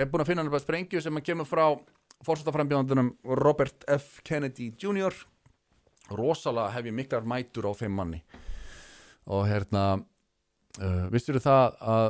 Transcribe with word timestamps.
er 0.00 0.10
búin 0.10 0.22
að 0.24 0.30
finna 0.32 0.44
nefnilega 0.44 0.64
sprengju 0.64 1.02
sem 1.04 1.20
kemur 1.24 1.48
frá 1.48 1.64
fórstaframbjóðandunum 2.26 3.12
Robert 3.40 3.84
F. 3.88 4.20
Kennedy 4.26 4.70
Jr. 4.80 5.14
rosalega 6.10 6.72
hef 6.74 6.88
ég 6.90 6.96
miklar 6.96 7.24
mætur 7.28 7.68
á 7.70 7.72
þeim 7.78 7.94
manni 7.96 8.22
og 9.30 9.44
hérna 9.48 9.84
uh, 10.00 11.04
vistur 11.12 11.38
það 11.40 11.76
að 11.80 12.06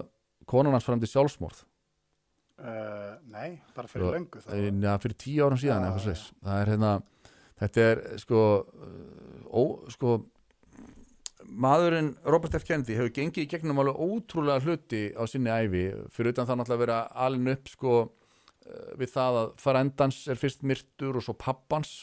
konan 0.50 0.74
hans 0.76 0.86
framdi 0.88 1.10
sjálfsmorð 1.10 1.66
Uh, 2.60 3.14
nei, 3.32 3.54
bara 3.72 3.88
fyrir 3.88 4.10
löngu 4.12 4.36
þá. 4.44 4.50
ja, 4.84 4.90
fyrir 5.00 5.14
tíu 5.16 5.46
árum 5.46 5.56
síðan 5.56 5.80
Já, 5.80 5.92
já. 5.94 6.00
slags. 6.04 6.24
það 6.44 6.58
er 6.60 6.68
hérna 6.74 6.90
þetta 7.62 7.84
er 7.86 8.00
sko, 8.20 8.40
uh, 8.68 9.46
ó, 9.48 9.62
sko 9.94 10.10
maðurinn 11.46 12.14
Robert 12.28 12.54
F. 12.58 12.64
Kennedy 12.68 12.96
hefur 12.98 13.12
gengið 13.14 13.44
í 13.44 13.50
gegnum 13.50 13.80
alveg 13.82 14.00
ótrúlega 14.00 14.64
hluti 14.64 15.02
á 15.16 15.22
sinni 15.30 15.52
ævi 15.52 15.88
fyrir 16.12 16.34
utan 16.34 16.48
það 16.48 16.60
náttúrulega 16.60 16.78
að 16.78 16.84
vera 16.84 16.98
alin 17.26 17.52
upp 17.54 17.70
sko 17.70 17.94
uh, 18.04 18.92
við 19.00 19.12
það 19.14 19.40
að 19.42 19.52
farendans 19.64 20.20
er 20.30 20.40
fyrst 20.40 20.64
myrtur 20.66 21.20
og 21.20 21.26
svo 21.26 21.36
pappans 21.38 21.94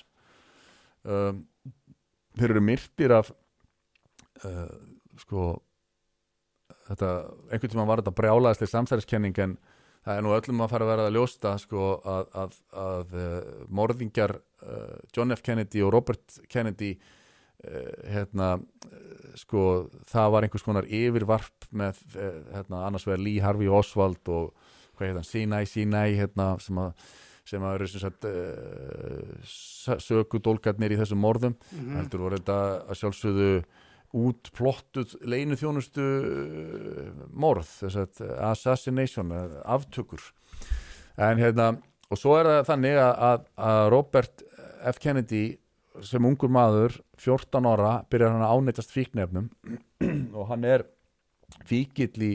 um, 1.04 1.44
þeir 2.38 2.56
eru 2.56 2.66
myrtir 2.66 3.16
af 3.16 3.32
uh, 4.44 4.68
sko 5.22 5.50
þetta, 6.90 7.12
einhvern 7.52 7.74
tímann 7.74 7.90
var 7.90 8.04
þetta 8.04 8.18
brjálaðislega 8.22 8.74
samsæriskenning 8.74 9.44
en 9.44 9.58
það 10.08 10.20
er 10.20 10.26
nú 10.26 10.34
öllum 10.38 10.64
að 10.64 10.74
fara 10.74 10.88
að 10.88 10.92
vera 10.94 11.06
að 11.10 11.18
ljósta 11.18 11.54
sko, 11.60 11.88
að, 12.08 12.34
að, 12.44 12.60
að 12.80 13.16
uh, 13.20 13.54
morðingjar 13.80 14.38
uh, 14.38 14.98
John 15.16 15.36
F. 15.36 15.44
Kennedy 15.46 15.84
og 15.84 15.94
Robert 15.96 16.42
Kennedy 16.52 16.96
hérna 17.58 18.52
sko, 19.38 19.64
það 20.10 20.32
var 20.34 20.48
einhvers 20.48 20.66
konar 20.66 20.88
yfirvarp 20.90 21.68
með 21.72 22.02
uh, 22.18 22.42
hérna, 22.56 22.84
annars 22.88 23.06
vegar 23.08 23.22
Lee 23.24 23.42
Harvey 23.44 23.70
Oswald 23.70 24.28
og 24.34 24.52
hvað 24.98 25.08
heit 25.12 25.18
hann, 25.20 25.28
Sinai 25.30 25.64
Sinai 25.70 26.10
hérna, 26.18 26.56
sem 26.64 26.78
að 26.82 27.08
sem 27.48 27.64
að 27.64 27.76
eru 27.78 27.86
sem 27.88 28.02
sagt 28.04 28.26
uh, 28.28 29.98
sökudólgarnir 30.04 30.92
í 30.92 30.98
þessum 31.00 31.22
morðum 31.24 31.54
Mhm. 31.72 31.94
heldur 32.02 32.24
voru 32.26 32.40
þetta 32.42 32.58
að 32.92 32.98
sjálfsögðu 33.00 33.52
útplottuð 34.18 35.14
leinu 35.28 35.56
þjónustu 35.60 36.04
morð 37.36 37.68
þess 37.82 38.00
að 38.04 38.22
assassination 38.52 39.32
eh, 39.36 39.58
aftökur 39.68 40.24
en 41.18 41.42
hérna 41.42 41.70
og 42.10 42.20
svo 42.20 42.38
er 42.40 42.48
það 42.50 42.70
þannig 42.72 43.00
að, 43.04 43.48
að 43.70 43.82
Robert 43.92 44.44
F. 44.88 45.00
Kennedy 45.04 45.42
sem 46.06 46.26
ungur 46.28 46.52
maður 46.54 47.00
14 47.22 47.70
ára 47.70 47.92
byrjar 48.12 48.34
hann 48.36 48.46
að 48.46 48.56
ánættast 48.58 48.94
fíknefnum 48.94 49.50
og 50.38 50.50
hann 50.52 50.66
er 50.68 50.86
fíkill 51.68 52.26
í 52.28 52.34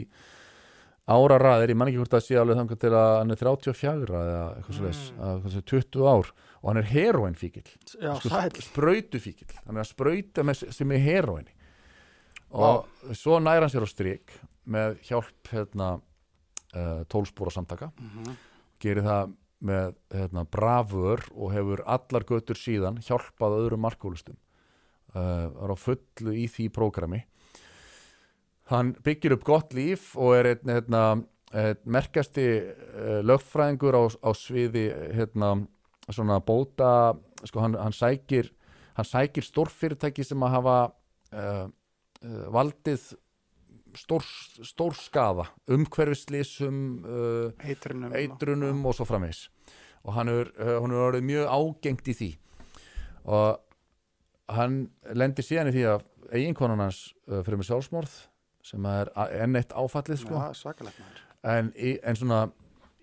ára 1.03 1.37
ræðir, 1.41 1.73
ég 1.73 1.79
man 1.79 1.89
ekki 1.91 1.99
hvort 1.99 2.13
það 2.15 2.23
sé 2.25 2.37
alveg 2.39 2.59
þangar 2.59 2.79
til 2.79 2.93
að 2.95 3.09
hann 3.17 3.33
er 3.33 3.41
34 3.41 4.21
eða 4.21 4.45
eitthvað 4.57 5.57
mm. 5.57 5.65
20 5.73 6.07
ár. 6.07 6.31
Og 6.63 6.69
hann 6.69 6.79
er 6.79 6.87
heroin 6.87 7.35
fíkill. 7.35 7.65
Sko, 7.83 8.29
sæll. 8.31 8.61
sprautufíkil 8.63 9.49
hann 9.65 9.75
er 9.75 9.83
að 9.83 9.89
sprauta 9.89 10.45
með, 10.47 10.63
sem 10.71 10.95
er 10.95 11.03
heroinni 11.03 11.57
og 12.53 13.15
svo 13.17 13.39
næra 13.41 13.65
hann 13.65 13.73
sér 13.73 13.83
á 13.83 13.89
strik 13.89 14.35
með 14.69 14.99
hjálp 15.09 15.49
hérna, 15.51 15.87
uh, 16.77 17.01
tólspúra 17.11 17.51
samtaka. 17.51 17.91
Mhm. 17.99 18.35
gerir 18.83 19.03
það 19.03 19.33
með 19.63 19.93
hérna, 20.13 20.45
bravur 20.49 21.23
og 21.33 21.53
hefur 21.55 21.83
allar 21.89 22.25
götur 22.27 22.59
síðan 22.59 22.99
hjálpað 23.03 23.57
öðrum 23.61 23.83
markólustum 23.85 24.37
uh, 25.15 25.47
er 25.49 25.73
á 25.73 25.77
fullu 25.79 26.35
í 26.35 26.47
því 26.51 26.69
prógrami. 26.75 27.23
Hann 28.71 28.93
byggir 29.03 29.37
upp 29.37 29.45
gott 29.47 29.75
líf 29.75 30.13
og 30.15 30.37
er 30.37 30.53
einn 30.53 30.73
hérna, 30.75 31.03
einn 31.53 31.83
merkasti 31.85 32.47
uh, 32.59 33.21
lögfræðingur 33.23 33.99
á, 33.99 34.03
á 34.23 34.31
sviði 34.35 34.89
hérna, 35.15 35.55
svona 36.09 36.41
bóta 36.43 37.13
sko 37.47 37.63
hann, 37.63 37.77
hann 37.79 37.95
sækir 37.95 38.51
hann 38.97 39.07
sækir 39.07 39.45
stórfyrirtæki 39.45 40.25
sem 40.25 40.43
að 40.45 40.55
hafa 40.57 40.77
uh, 41.33 41.65
valdið 42.53 43.13
stór, 43.99 44.23
stór 44.65 44.95
skaða 44.97 45.45
umhverfislýsum 45.71 46.77
uh, 47.05 47.67
Eitrunum. 47.69 48.13
eitrunum 48.17 48.85
og 48.89 48.95
svo 48.97 49.05
framvegs 49.09 49.45
og 50.03 50.13
hann 50.17 50.31
er, 50.33 50.49
uh, 50.59 50.77
hann 50.83 50.91
er 50.95 51.03
orðið 51.09 51.27
mjög 51.29 51.51
ágengt 51.57 52.09
í 52.11 52.15
því 52.19 52.29
og 53.23 53.61
hann 54.57 54.79
lendir 55.15 55.45
síðan 55.47 55.69
í 55.71 55.75
því 55.77 55.85
að 55.93 56.07
eiginkonan 56.33 56.81
hans 56.83 57.03
uh, 57.29 57.39
fyrir 57.45 57.61
með 57.61 57.69
sjálfsmorð 57.71 58.17
sem 58.63 58.85
er 58.87 59.09
a- 59.19 59.29
enn 59.43 59.55
eitt 59.59 59.71
áfallið 59.75 60.21
sko 60.23 60.35
maður. 60.39 61.23
en, 61.43 61.71
en 62.03 62.19
svona 62.19 62.41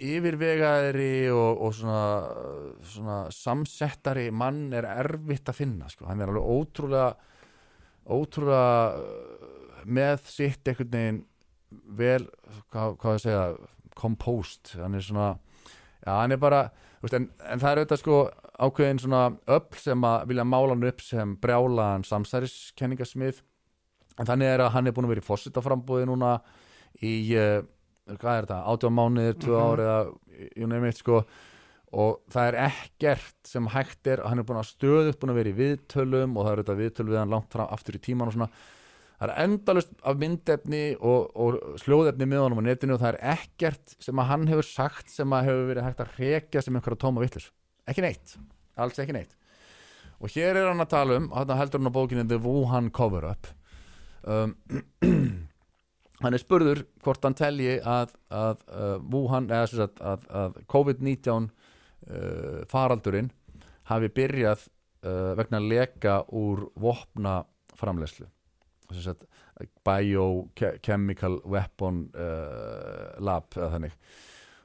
yfirvegaðri 0.00 1.28
og, 1.32 1.58
og 1.66 1.74
svona, 1.76 2.04
svona 2.88 3.16
samsettari 3.34 4.30
mann 4.32 4.70
er 4.72 4.86
erfitt 4.88 5.50
að 5.52 5.58
finna 5.58 5.90
sko. 5.92 6.06
hann 6.08 6.20
er 6.24 6.32
alveg 6.32 6.46
ótrúlega 6.48 7.10
ótrúlega 8.10 8.96
uh, 8.96 9.69
með 9.86 10.24
sitt 10.30 10.68
einhvern 10.68 10.90
veginn 10.94 11.20
vel, 11.98 12.24
hvað, 12.72 12.96
hvað 12.98 13.16
ég 13.16 13.24
segja 13.24 13.44
composed, 14.00 14.72
hann 14.80 14.94
er 14.98 15.04
svona 15.06 15.28
já, 16.02 16.10
hann 16.16 16.32
er 16.34 16.40
bara, 16.40 16.62
veist, 17.02 17.14
en, 17.18 17.28
en 17.46 17.60
það 17.62 17.70
er 17.74 17.80
auðvitað 17.82 18.00
sko 18.02 18.16
ákveðin 18.60 19.00
svona 19.02 19.20
öll 19.48 19.78
sem 19.80 20.04
að 20.04 20.24
vilja 20.30 20.44
mála 20.48 20.74
hann 20.74 20.88
upp 20.90 21.00
sem 21.04 21.36
brjálaðan 21.40 22.04
samsæriskenningasmið. 22.08 23.38
En 24.20 24.26
þannig 24.28 24.50
er 24.52 24.60
að 24.66 24.72
hann 24.74 24.86
er 24.90 24.92
búin 24.96 25.06
að 25.08 25.14
vera 25.14 25.22
í 25.22 25.28
fórsetaframbúði 25.28 26.08
núna 26.10 26.32
í 27.06 27.12
uh, 27.40 27.62
hvað 28.10 28.34
er 28.34 28.48
þetta, 28.48 28.58
átján 28.72 28.96
mánuðir, 28.98 29.38
tvö 29.40 29.54
Mhm. 29.54 29.70
ár 29.70 29.84
eða 29.84 30.50
you 30.56 30.66
name 30.68 30.88
it 30.90 30.98
sko. 31.00 31.22
Og 31.92 32.20
það 32.30 32.48
er 32.50 32.58
ekkert 32.68 33.48
sem 33.48 33.66
hægt 33.72 34.06
er 34.06 34.20
hann 34.28 34.38
er 34.38 34.44
búin 34.46 34.60
að 34.60 34.68
stöðut 34.74 35.18
búin 35.18 35.32
að 35.32 35.40
vera 35.40 35.50
í 35.54 35.58
viðtölum 35.58 36.36
og 36.36 36.44
það 36.46 36.52
er 36.52 36.60
þetta 36.62 36.76
viðtöl 36.82 37.08
við 37.08 37.18
hann 37.18 37.30
langt 37.32 37.50
fram 37.50 37.72
aftur 37.74 37.96
í 37.96 38.02
tíman 38.04 38.28
og 38.28 38.36
svona 38.36 38.50
það 39.20 39.28
er 39.28 39.44
endalust 39.44 39.90
af 40.00 40.20
myndefni 40.20 40.84
og, 40.96 41.30
og 41.36 41.80
sljóðefni 41.82 42.28
með 42.28 42.44
honum 42.46 42.62
á 42.64 42.68
netinu 42.70 42.96
og 42.96 43.02
það 43.02 43.18
er 43.18 43.36
ekkert 43.36 43.96
sem 44.00 44.22
að 44.22 44.30
hann 44.32 44.46
hefur 44.48 44.68
sagt 44.68 45.12
sem 45.12 45.36
að 45.36 45.50
hefur 45.50 45.66
verið 45.74 45.88
hægt 45.88 46.04
að 46.06 46.14
rekja 46.16 46.62
sem 46.64 46.78
einhverja 46.78 47.02
tóma 47.04 47.24
vittlus 47.24 47.50
ekki 47.90 48.04
neitt, 48.04 48.34
alls 48.80 48.98
ekki 49.02 49.14
neitt. 49.16 49.36
Og 50.20 50.32
hér 50.34 50.58
er 50.60 50.68
hann 50.68 50.82
að 50.82 50.92
tala 50.92 51.20
um 51.20 51.30
hann 51.34 51.56
heldur 51.58 51.80
hann 51.80 51.92
á 51.92 51.96
bókinni 51.96 52.26
The 52.28 52.40
Wuhan 52.44 52.90
Cover-Up. 52.92 53.48
Um, 54.20 54.54
hann 56.22 56.36
er 56.36 56.42
spurður 56.42 56.84
hvort 57.04 57.24
hann 57.24 57.36
telji 57.38 57.78
að, 57.80 58.12
að 58.28 58.66
uh, 58.68 58.96
Wuhan 59.12 59.48
eða 59.48 59.88
að, 60.12 60.26
að 60.42 60.58
COVID-19 60.70 61.48
uh, 61.48 62.60
faraldurinn 62.70 63.32
hafi 63.88 64.12
byrjað 64.12 64.66
uh, 64.68 65.32
vegna 65.40 65.62
leka 65.64 66.20
úr 66.36 66.68
vopna 66.78 67.40
framlegslu 67.80 68.28
biochemical 69.84 71.40
weapon 71.44 72.10
uh, 72.14 73.16
lab 73.18 73.50
eða 73.56 73.70
þannig 73.76 73.96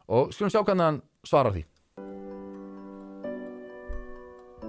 og 0.08 0.36
skulum 0.36 0.54
sjá 0.54 0.62
hvernig 0.64 0.90
hann 0.90 1.02
svarar 1.26 1.56
því 1.56 1.66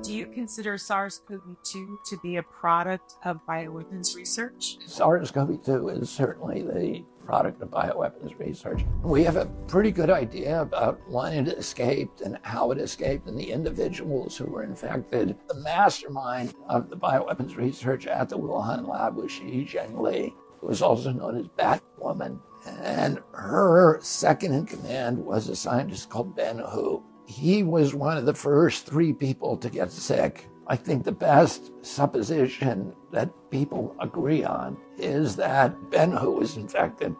Do 0.02 0.12
you 0.12 0.26
consider 0.26 0.76
SARS 0.78 1.20
CoV 1.26 1.56
2 1.64 1.98
to 2.10 2.16
be 2.22 2.36
a 2.36 2.42
product 2.42 3.16
of 3.24 3.40
bioweapons 3.48 4.14
research? 4.14 4.76
SARS-CoV-2 4.86 6.00
is 6.00 6.10
certainly 6.10 6.62
the 6.62 7.04
product 7.26 7.60
of 7.60 7.70
bioweapons 7.70 8.38
research. 8.38 8.84
We 9.02 9.24
have 9.24 9.36
a 9.36 9.46
pretty 9.66 9.90
good 9.90 10.10
idea 10.10 10.62
about 10.62 11.00
when 11.10 11.32
it 11.32 11.48
escaped 11.48 12.20
and 12.20 12.38
how 12.42 12.70
it 12.70 12.78
escaped 12.78 13.26
and 13.28 13.38
the 13.38 13.50
individuals 13.50 14.36
who 14.36 14.46
were 14.46 14.62
infected. 14.62 15.36
The 15.48 15.60
mastermind 15.60 16.54
of 16.68 16.88
the 16.88 16.96
bioweapons 16.96 17.56
research 17.56 18.06
at 18.06 18.28
the 18.28 18.38
Wuhan 18.38 18.88
lab 18.88 19.16
was 19.16 19.32
Xi 19.32 19.66
Zhengli, 19.66 20.32
who 20.60 20.66
was 20.68 20.82
also 20.82 21.12
known 21.12 21.36
as 21.36 21.48
Batwoman. 21.48 22.38
And 22.82 23.20
her 23.32 23.98
second 24.00 24.54
in 24.54 24.66
command 24.66 25.18
was 25.18 25.48
a 25.48 25.56
scientist 25.56 26.08
called 26.08 26.34
Ben 26.36 26.58
Hu. 26.58 27.02
He 27.26 27.62
was 27.62 27.94
one 27.94 28.16
of 28.16 28.26
the 28.26 28.34
first 28.34 28.86
three 28.86 29.12
people 29.12 29.56
to 29.56 29.68
get 29.68 29.90
sick. 29.90 30.48
I 30.68 30.74
think 30.74 31.04
the 31.04 31.12
best 31.12 31.70
supposition 31.82 32.92
that 33.12 33.30
people 33.50 33.94
agree 34.00 34.42
on 34.42 34.76
is 34.98 35.36
that 35.36 35.90
Ben 35.90 36.10
Hu 36.10 36.32
was 36.32 36.56
infected 36.56 37.14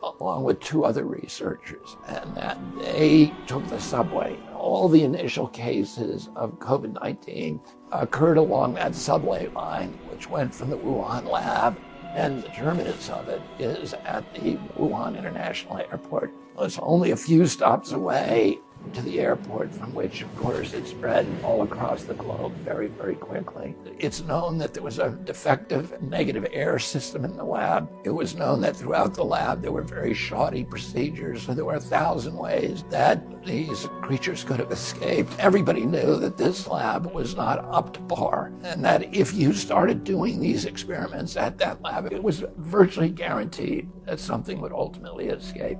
along 0.00 0.44
with 0.44 0.60
two 0.60 0.84
other 0.84 1.04
researchers 1.04 1.96
and 2.06 2.36
that 2.36 2.58
they 2.78 3.32
took 3.48 3.66
the 3.66 3.80
subway. 3.80 4.38
All 4.54 4.88
the 4.88 5.02
initial 5.02 5.48
cases 5.48 6.28
of 6.36 6.60
COVID 6.60 7.00
19 7.02 7.60
occurred 7.90 8.36
along 8.36 8.74
that 8.74 8.94
subway 8.94 9.48
line, 9.48 9.98
which 10.10 10.30
went 10.30 10.54
from 10.54 10.70
the 10.70 10.78
Wuhan 10.78 11.28
lab. 11.28 11.76
And 12.14 12.44
the 12.44 12.48
terminus 12.50 13.10
of 13.10 13.28
it 13.28 13.42
is 13.58 13.92
at 14.04 14.32
the 14.34 14.56
Wuhan 14.78 15.18
International 15.18 15.78
Airport. 15.78 16.32
It's 16.60 16.78
only 16.78 17.10
a 17.10 17.16
few 17.16 17.44
stops 17.48 17.90
away 17.90 18.60
to 18.92 19.02
the 19.02 19.20
airport, 19.20 19.72
from 19.72 19.94
which, 19.94 20.22
of 20.22 20.36
course, 20.36 20.72
it 20.72 20.86
spread 20.86 21.26
all 21.42 21.62
across 21.62 22.04
the 22.04 22.14
globe 22.14 22.52
very, 22.56 22.88
very 22.88 23.14
quickly. 23.14 23.74
It's 23.98 24.22
known 24.22 24.58
that 24.58 24.74
there 24.74 24.82
was 24.82 24.98
a 24.98 25.10
defective 25.10 26.00
negative 26.02 26.46
air 26.52 26.78
system 26.78 27.24
in 27.24 27.36
the 27.36 27.44
lab. 27.44 27.90
It 28.04 28.10
was 28.10 28.34
known 28.34 28.60
that 28.60 28.76
throughout 28.76 29.14
the 29.14 29.24
lab 29.24 29.62
there 29.62 29.72
were 29.72 29.82
very 29.82 30.14
shoddy 30.14 30.64
procedures, 30.64 31.42
so 31.42 31.54
there 31.54 31.64
were 31.64 31.74
a 31.74 31.80
thousand 31.80 32.36
ways 32.36 32.84
that 32.90 33.22
these 33.44 33.88
creatures 34.02 34.44
could 34.44 34.58
have 34.58 34.72
escaped. 34.72 35.32
Everybody 35.38 35.84
knew 35.84 36.16
that 36.16 36.36
this 36.36 36.66
lab 36.66 37.12
was 37.12 37.34
not 37.36 37.64
up 37.64 37.92
to 37.94 38.00
par, 38.02 38.52
and 38.62 38.84
that 38.84 39.14
if 39.14 39.34
you 39.34 39.52
started 39.52 40.04
doing 40.04 40.40
these 40.40 40.64
experiments 40.64 41.36
at 41.36 41.58
that 41.58 41.82
lab, 41.82 42.12
it 42.12 42.22
was 42.22 42.44
virtually 42.58 43.10
guaranteed 43.10 43.90
that 44.06 44.20
something 44.20 44.60
would 44.60 44.72
ultimately 44.72 45.26
escape. 45.26 45.78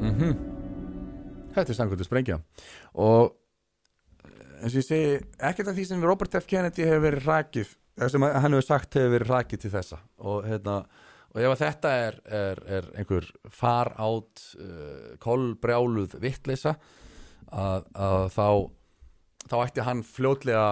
Mm-hmm. 0.00 0.49
Þetta 1.50 1.66
er 1.72 1.78
samkvæmdu 1.78 2.06
sprengja 2.06 2.40
og 2.94 3.34
eh, 4.24 4.62
eins 4.62 4.74
og 4.74 4.80
ég 4.80 4.86
segi 4.86 5.12
ekkert 5.50 5.72
af 5.72 5.78
því 5.78 5.86
sem 5.90 6.06
Robert 6.06 6.34
F. 6.40 6.48
Kennedy 6.50 6.86
hefur 6.86 7.06
verið 7.08 7.30
rakið 7.30 7.76
eða 8.00 8.10
sem 8.14 8.26
hann 8.26 8.56
hefur 8.56 8.68
sagt 8.68 8.98
hefur 8.98 9.14
verið 9.16 9.32
rakið 9.34 9.64
til 9.64 9.72
þessa 9.74 10.00
og, 10.18 10.44
hérna, 10.48 10.76
og 11.34 11.42
ef 11.42 11.54
að 11.54 11.62
þetta 11.64 11.94
er, 12.06 12.20
er, 12.40 12.64
er 12.78 12.90
einhver 13.00 13.30
far 13.52 13.92
átt 14.00 14.44
uh, 14.60 15.16
kolbrjáluð 15.22 16.16
vittleisa 16.22 16.76
að, 17.50 17.88
að 17.94 18.28
þá 18.36 18.46
þá 19.50 19.56
ætti 19.64 19.86
hann 19.86 20.02
fljótlega 20.06 20.66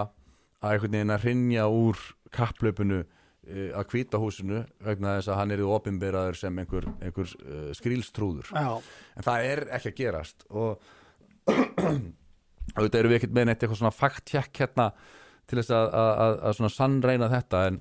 að 0.59 0.73
einhvern 0.73 0.95
veginn 0.95 1.15
að 1.15 1.25
rinja 1.25 1.67
úr 1.71 2.01
kapplöpunu 2.35 3.03
að 3.49 3.85
hvíta 3.93 4.19
húsinu 4.21 4.61
vegna 4.85 5.15
þess 5.17 5.31
að 5.33 5.39
hann 5.41 5.53
er 5.55 5.63
í 5.63 5.67
opinberaður 5.67 6.37
sem 6.39 6.61
einhver, 6.61 6.85
einhver 7.01 7.31
uh, 7.41 7.69
skrílstrúður. 7.77 8.51
Já, 8.53 8.77
en 9.17 9.25
það 9.27 9.45
er 9.51 9.61
ekki 9.77 9.91
að 9.93 9.99
gerast 10.03 10.45
og 10.49 10.89
auðvitað 12.77 12.99
erum 12.99 13.13
við 13.13 13.19
ekkert 13.19 13.35
með 13.37 13.47
neitt 13.49 13.63
eitthvað 13.63 13.81
svona 13.81 13.95
fakttjekk 13.95 14.63
hérna 14.63 14.89
til 15.49 15.57
þess 15.61 15.73
að, 15.73 15.87
að, 15.97 16.09
að, 16.23 16.33
að 16.45 16.57
svona 16.59 16.73
sannreina 16.75 17.29
þetta 17.31 17.61
en, 17.69 17.79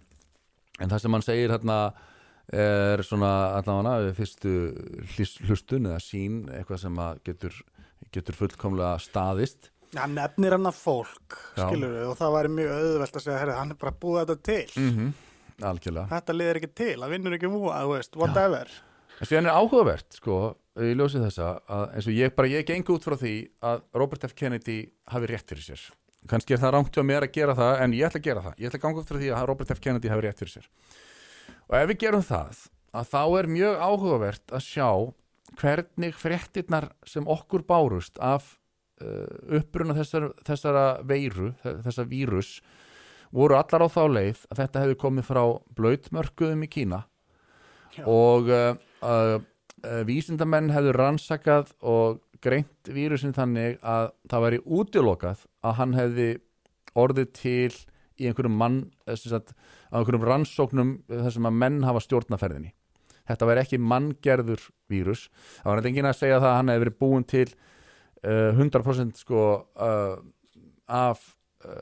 en 0.81 0.93
það 0.93 1.03
sem 1.05 1.17
hann 1.19 1.27
segir 1.27 1.53
hérna 1.53 1.79
er 2.49 3.03
svona 3.05 3.33
allavega 3.59 4.15
fyrstu 4.17 4.53
hlus- 5.13 5.37
hlustun 5.45 5.91
eða 5.91 5.99
sín 6.01 6.39
eitthvað 6.49 6.81
sem 6.87 7.01
getur, 7.29 7.59
getur 8.15 8.39
fullkomlega 8.39 8.95
staðist. 9.05 9.69
Hann 9.97 10.17
nefnir 10.17 10.57
hann 10.57 10.69
að 10.69 10.79
fólk, 10.81 11.37
skilur 11.57 11.99
og 12.09 12.17
það 12.17 12.35
væri 12.39 12.55
mjög 12.57 12.73
auðvelt 12.79 13.19
að 13.21 13.25
segja, 13.27 13.57
hann 13.59 13.73
er 13.75 13.81
bara 13.81 13.93
búið 14.01 14.23
þetta 14.25 14.47
til. 14.49 14.85
mm 14.85 15.13
algjörlega 15.67 16.09
Þetta 16.13 16.37
liðir 16.37 16.61
ekki 16.61 16.71
til, 16.81 16.95
það 17.01 17.15
vinnur 17.15 17.37
ekki 17.39 17.51
múa, 17.53 17.81
whatever. 18.19 18.71
En 19.19 19.27
síðan 19.27 19.49
er 19.51 19.59
áhugavert, 19.59 20.15
sko, 20.15 20.39
í 20.79 20.93
ljósið 20.95 21.25
þessa, 21.27 21.49
að 21.75 21.85
eins 21.99 22.09
og 22.11 22.19
ég 22.19 22.35
bara, 22.37 22.51
ég 22.53 22.67
gengi 22.69 22.95
út 22.95 23.07
frá 23.07 23.17
því 23.19 23.35
að 23.67 23.81
Robert 23.99 24.27
F. 24.29 24.35
Kennedy 24.39 24.79
hafi 25.11 25.31
rétt 25.31 25.51
fyrir 25.51 25.65
sér. 25.65 25.87
Kannski 26.31 26.55
er 26.55 26.63
það 26.63 26.75
rangt 26.77 26.95
hjá 26.95 27.03
mér 27.07 27.27
að 27.27 27.35
gera 27.35 27.57
það, 27.59 27.73
en 27.83 27.97
ég 27.99 28.07
ætla 28.07 28.21
að 28.21 28.29
gera 28.29 28.45
það. 28.45 28.59
Ég 28.59 28.71
ætla 28.71 28.79
að 28.79 28.85
ganga 28.85 29.03
út 29.03 29.11
frá 29.11 29.19
því 29.19 29.31
að 29.35 29.47
Robert 29.51 29.73
F. 29.75 29.83
Kennedy 29.83 30.13
hafi 30.13 30.27
rétt 30.27 30.43
fyrir 30.43 30.55
sér. 30.55 30.69
Og 31.67 31.77
ef 31.81 31.91
við 31.91 32.01
gerum 32.05 32.25
það, 32.29 32.63
að 32.95 33.11
þá 33.11 33.23
er 33.41 33.51
mjög 33.57 33.83
áhugavert 33.89 34.55
að 34.55 34.65
sjá 34.69 34.89
hvernig 35.59 36.19
fréttirnar 36.19 36.91
sem 37.09 37.27
okkur 37.27 37.65
bárust 37.67 38.19
af 38.23 38.55
uh, 39.03 39.59
uppruna 39.59 39.97
þessar, 39.99 40.31
þessara 40.47 40.85
veiru, 41.09 41.53
þessar 41.65 42.09
vírus, 42.11 42.59
voru 43.35 43.59
allar 43.59 43.85
á 43.85 43.89
þá 43.93 44.03
leið 44.15 44.43
að 44.49 44.63
þetta 44.63 44.85
hefði 44.85 44.99
komið 45.05 45.29
frá 45.29 45.43
blautmörkuðum 45.79 46.65
í 46.65 46.71
Kína 46.73 47.03
Já. 47.97 48.05
og 48.07 48.49
uh, 48.53 48.73
uh, 49.03 49.37
uh, 49.85 50.03
vísindamenn 50.09 50.73
hefðu 50.75 50.95
rannsakað 50.97 51.75
og 51.81 52.23
greint 52.45 52.91
vírusin 52.95 53.35
þannig 53.35 53.79
að 53.83 54.11
það 54.31 54.45
væri 54.47 54.59
útilokað 54.65 55.47
að 55.67 55.79
hann 55.81 55.97
hefði 55.99 56.29
orðið 56.99 57.33
til 57.37 57.73
í 58.19 58.29
einhverjum 58.29 58.59
mann 58.59 58.81
eh, 59.07 59.17
sem 59.17 59.33
sagt, 59.33 59.55
á 59.91 59.99
einhverjum 59.99 60.27
rannsóknum 60.27 60.93
eh, 61.09 61.23
þar 61.23 61.35
sem 61.37 61.49
að 61.49 61.59
menn 61.63 61.81
hafa 61.87 62.03
stjórnaferðinni 62.05 62.73
þetta 63.29 63.49
væri 63.51 63.65
ekki 63.65 63.81
manngerður 63.83 64.69
vírus 64.91 65.27
það 65.61 65.71
var 65.71 65.91
enginn 65.91 66.11
að 66.11 66.21
segja 66.21 66.41
það 66.41 66.51
að 66.51 66.59
hann 66.59 66.73
hefði 66.73 66.85
verið 66.85 67.01
búin 67.03 67.27
til 67.29 67.49
uh, 68.25 68.57
100% 68.57 69.21
sko 69.21 69.43
uh, 69.77 70.15
af 70.89 71.27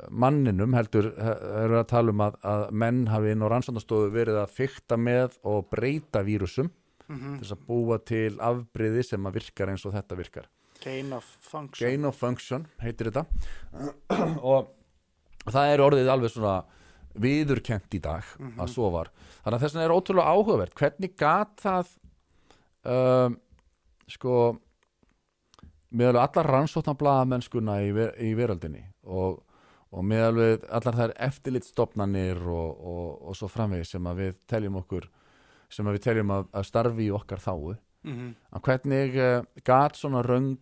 manninum 0.08 0.72
heldur 0.76 1.10
hefur 1.18 1.76
að 1.82 1.88
tala 1.90 2.14
um 2.14 2.22
að, 2.24 2.36
að 2.48 2.62
menn 2.72 3.02
hafi 3.12 3.34
inn 3.34 3.44
á 3.44 3.50
rannsóknastofu 3.52 4.08
verið 4.14 4.40
að 4.40 4.54
fykta 4.56 4.96
með 4.96 5.36
og 5.44 5.66
breyta 5.72 6.24
vírusum 6.26 6.72
Mm 7.06 7.36
til 7.36 7.44
þess 7.44 7.54
að 7.54 7.66
búa 7.68 7.96
til 8.02 8.38
afbriði 8.42 9.02
sem 9.06 9.26
að 9.28 9.36
virkar 9.38 9.70
eins 9.70 9.84
og 9.86 9.92
þetta 9.94 10.16
virkar. 10.18 10.48
Gain 10.82 11.12
of 11.12 11.24
function. 11.40 11.86
gain 11.86 12.04
of 12.04 12.16
function 12.18 12.66
heitir 12.82 13.10
þetta. 13.10 13.24
Og 14.42 14.72
það 15.46 15.70
er 15.72 15.82
orðið 15.84 16.10
alveg 16.10 16.32
svona 16.34 16.56
viðurkent 17.14 17.94
í 17.94 18.00
dag 18.02 18.26
að 18.58 18.72
svo 18.74 18.90
var. 18.90 19.12
Þannig 19.44 19.56
að 19.56 19.62
þess 19.62 19.76
vegna 19.76 19.86
er 19.86 19.94
ótrúlega 19.94 20.34
áhugavert. 20.34 20.74
Hvernig 20.76 21.14
gat 21.16 21.54
það 21.62 21.94
um, 22.82 23.38
sko 24.10 24.34
meðal 25.96 26.20
allar 26.26 26.50
rannsóknarblaðamennskuna 26.56 27.80
í, 27.86 27.92
ver 27.96 28.12
í 28.20 28.34
veröldinni 28.36 28.82
og, 29.06 29.40
og 29.96 30.04
meðal 30.04 30.34
við 30.36 30.66
allar 30.76 30.98
þær 31.00 31.14
eftirlitstofnanir 31.28 32.42
og, 32.52 32.82
og, 32.92 33.06
og 33.30 33.38
svo 33.38 33.48
framvegis 33.50 33.94
sem 33.94 34.08
að 34.10 34.22
við 34.22 34.38
teljum 34.50 34.78
okkur 34.82 35.08
sem 35.72 35.88
að 35.88 35.96
við 35.96 36.04
teljum 36.06 36.32
að, 36.36 36.48
að 36.52 36.68
starfi 36.68 37.08
í 37.08 37.12
okkar 37.16 37.42
þáu 37.42 37.76
Mm 38.06 38.34
að 38.54 38.62
hvernig 38.62 39.16
uh, 39.18 39.40
gat 39.66 39.96
svona 39.98 40.20
röng 40.22 40.60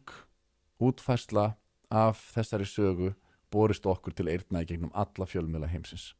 útfærsla 0.80 1.50
af 1.92 2.22
þessari 2.32 2.64
sögu 2.64 3.10
borist 3.52 3.84
okkur 3.86 4.14
til 4.16 4.30
eyrna 4.32 4.62
í 4.64 4.66
gegnum 4.66 4.90
alla 4.94 5.26
fjölmjöla 5.28 5.68
heimsins? 5.68 6.14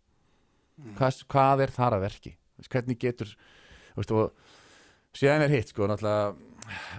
Hvað, 0.99 1.25
hvað 1.31 1.65
er 1.65 1.73
þar 1.75 1.97
að 1.97 2.05
verki? 2.05 2.35
Hvernig 2.69 3.01
getur 3.01 3.33
veist, 3.97 4.13
og, 4.13 4.35
síðan 5.17 5.47
er 5.47 5.55
hitt 5.55 5.73
sko 5.73 5.89
náttúrulega 5.91 6.35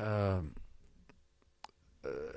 uh, 0.01 0.41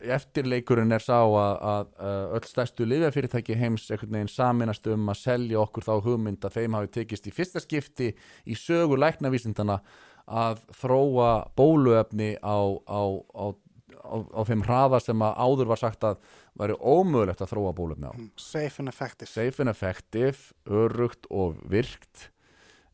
eftirleikurinn 0.02 0.94
er 0.94 1.02
sá 1.02 1.18
að, 1.20 1.54
að, 1.70 1.92
að 2.08 2.34
öll 2.38 2.48
stærstu 2.48 2.86
lifjafyrirtæki 2.88 3.56
heims 3.58 3.88
einhvern 3.90 4.18
veginn 4.18 4.32
saminast 4.32 4.86
um 4.92 5.10
að 5.12 5.20
selja 5.22 5.62
okkur 5.62 5.86
þá 5.86 5.94
hugmynd 6.06 6.44
að 6.46 6.58
þeim 6.58 6.76
hafi 6.78 6.92
tekist 6.98 7.28
í 7.28 7.34
fyrsta 7.34 7.62
skipti 7.64 8.12
í 8.46 8.58
sögu 8.58 8.98
læknavísindana 9.00 9.80
að 10.28 10.62
þróa 10.76 11.30
bóluefni 11.56 12.34
á, 12.44 12.58
á, 12.84 13.02
á, 13.32 13.44
á, 14.04 14.40
þeim 14.48 14.64
hraða 14.66 15.00
sem 15.02 15.24
að 15.24 15.38
áður 15.40 15.70
var 15.72 15.82
sagt 15.82 16.04
að 16.04 16.18
væri 16.58 16.78
ómögulegt 16.78 17.44
að 17.44 17.52
þróa 17.54 17.74
bóluefni 17.76 18.10
á. 18.10 18.14
Safe 18.36 18.82
and 18.82 18.92
effective. 18.92 19.30
safe 19.30 19.62
and 19.62 19.72
effective, 19.72 20.52
örugt 20.68 21.28
og 21.30 21.60
virkt. 21.70 22.28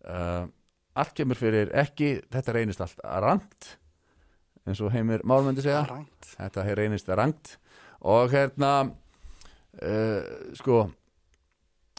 Uh, 0.04 0.46
allt 0.94 1.16
kemur 1.16 1.38
fyrir 1.38 1.72
ekki 1.74 2.20
þetta 2.30 2.54
reynist 2.54 2.84
allt 2.84 3.00
rangt 3.02 3.74
eins 4.64 4.80
og 4.80 4.92
heimir 4.94 5.24
málmöndi 5.26 5.64
segja. 5.64 5.84
Rangt. 5.88 6.32
þetta 6.34 6.66
hér 6.66 6.80
reynist 6.82 7.08
rangt. 7.20 7.54
Og 8.04 8.32
hérna 8.32 8.72
uh, 8.84 10.32
sko 10.58 10.84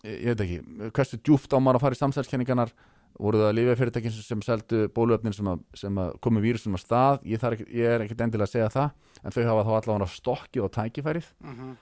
ég, 0.05 0.33
veit 0.33 0.43
ekki, 0.45 0.59
hversu 0.91 1.21
djúft 1.21 1.53
á 1.53 1.57
maður 1.57 1.79
að 1.79 1.85
fara 1.85 1.97
í 1.97 2.01
samsælskenningarnar 2.01 2.75
voru 3.15 3.39
það 3.45 3.55
lífið 3.55 4.11
sem 4.11 4.41
seldu 4.43 4.85
bóluöfnin 4.91 5.33
sem, 5.33 5.47
að, 5.47 5.61
sem 5.77 5.99
að 6.03 6.15
komi 6.21 6.43
vírusum 6.43 6.75
að 6.75 6.83
stað? 6.83 7.21
Ég, 7.31 7.39
ekki, 7.39 7.67
ég 7.71 7.87
er 7.93 8.03
ekkert 8.03 8.25
endilega 8.25 8.49
að 8.49 8.55
segja 8.57 8.71
það 8.73 9.21
en 9.21 9.35
þau 9.35 9.43
hafa 9.47 9.65
þá 9.65 9.71
allavega 9.79 10.09
stokki 10.11 10.63
og 10.63 10.73
tækifærið. 10.75 11.29
Mm 11.39 11.75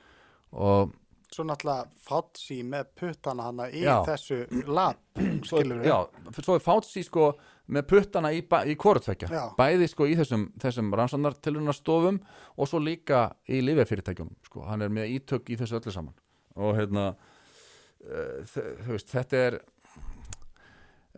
og 0.54 0.94
Svo 1.34 1.46
náttúrulega 1.50 1.88
Fauci 2.06 2.60
með 2.68 2.92
puttana 3.00 3.48
hana 3.50 3.66
í 3.74 3.82
Já. 3.82 3.96
þessu 4.06 4.38
lab, 4.70 5.00
skilur 5.50 5.80
við. 5.82 5.88
já, 5.90 5.98
svo 6.44 6.58
er 6.60 6.64
Fauci 6.64 7.04
sko 7.08 7.32
með 7.74 7.88
puttana 7.90 8.30
í, 8.36 8.42
í 8.44 8.76
hvortvekja 8.78 9.30
Já. 9.32 9.44
bæði 9.58 9.88
sko 9.90 10.06
í 10.12 10.18
þessum, 10.20 10.48
þessum 10.62 10.92
rannsóknartilunarstofum 11.00 12.20
og 12.58 12.70
svo 12.70 12.82
líka 12.84 13.24
í 13.50 13.62
lifjafyrirtækjum 13.66 14.30
sko, 14.50 14.66
hann 14.70 14.86
er 14.86 14.94
með 14.94 15.16
ítök 15.18 15.50
í 15.50 15.58
þessu 15.62 15.80
öllu 15.80 15.96
saman 15.96 16.14
og 16.60 16.76
hérna 16.78 17.08
uh, 17.16 18.58
veist, 18.92 19.10
þetta 19.10 19.42
er 19.48 19.58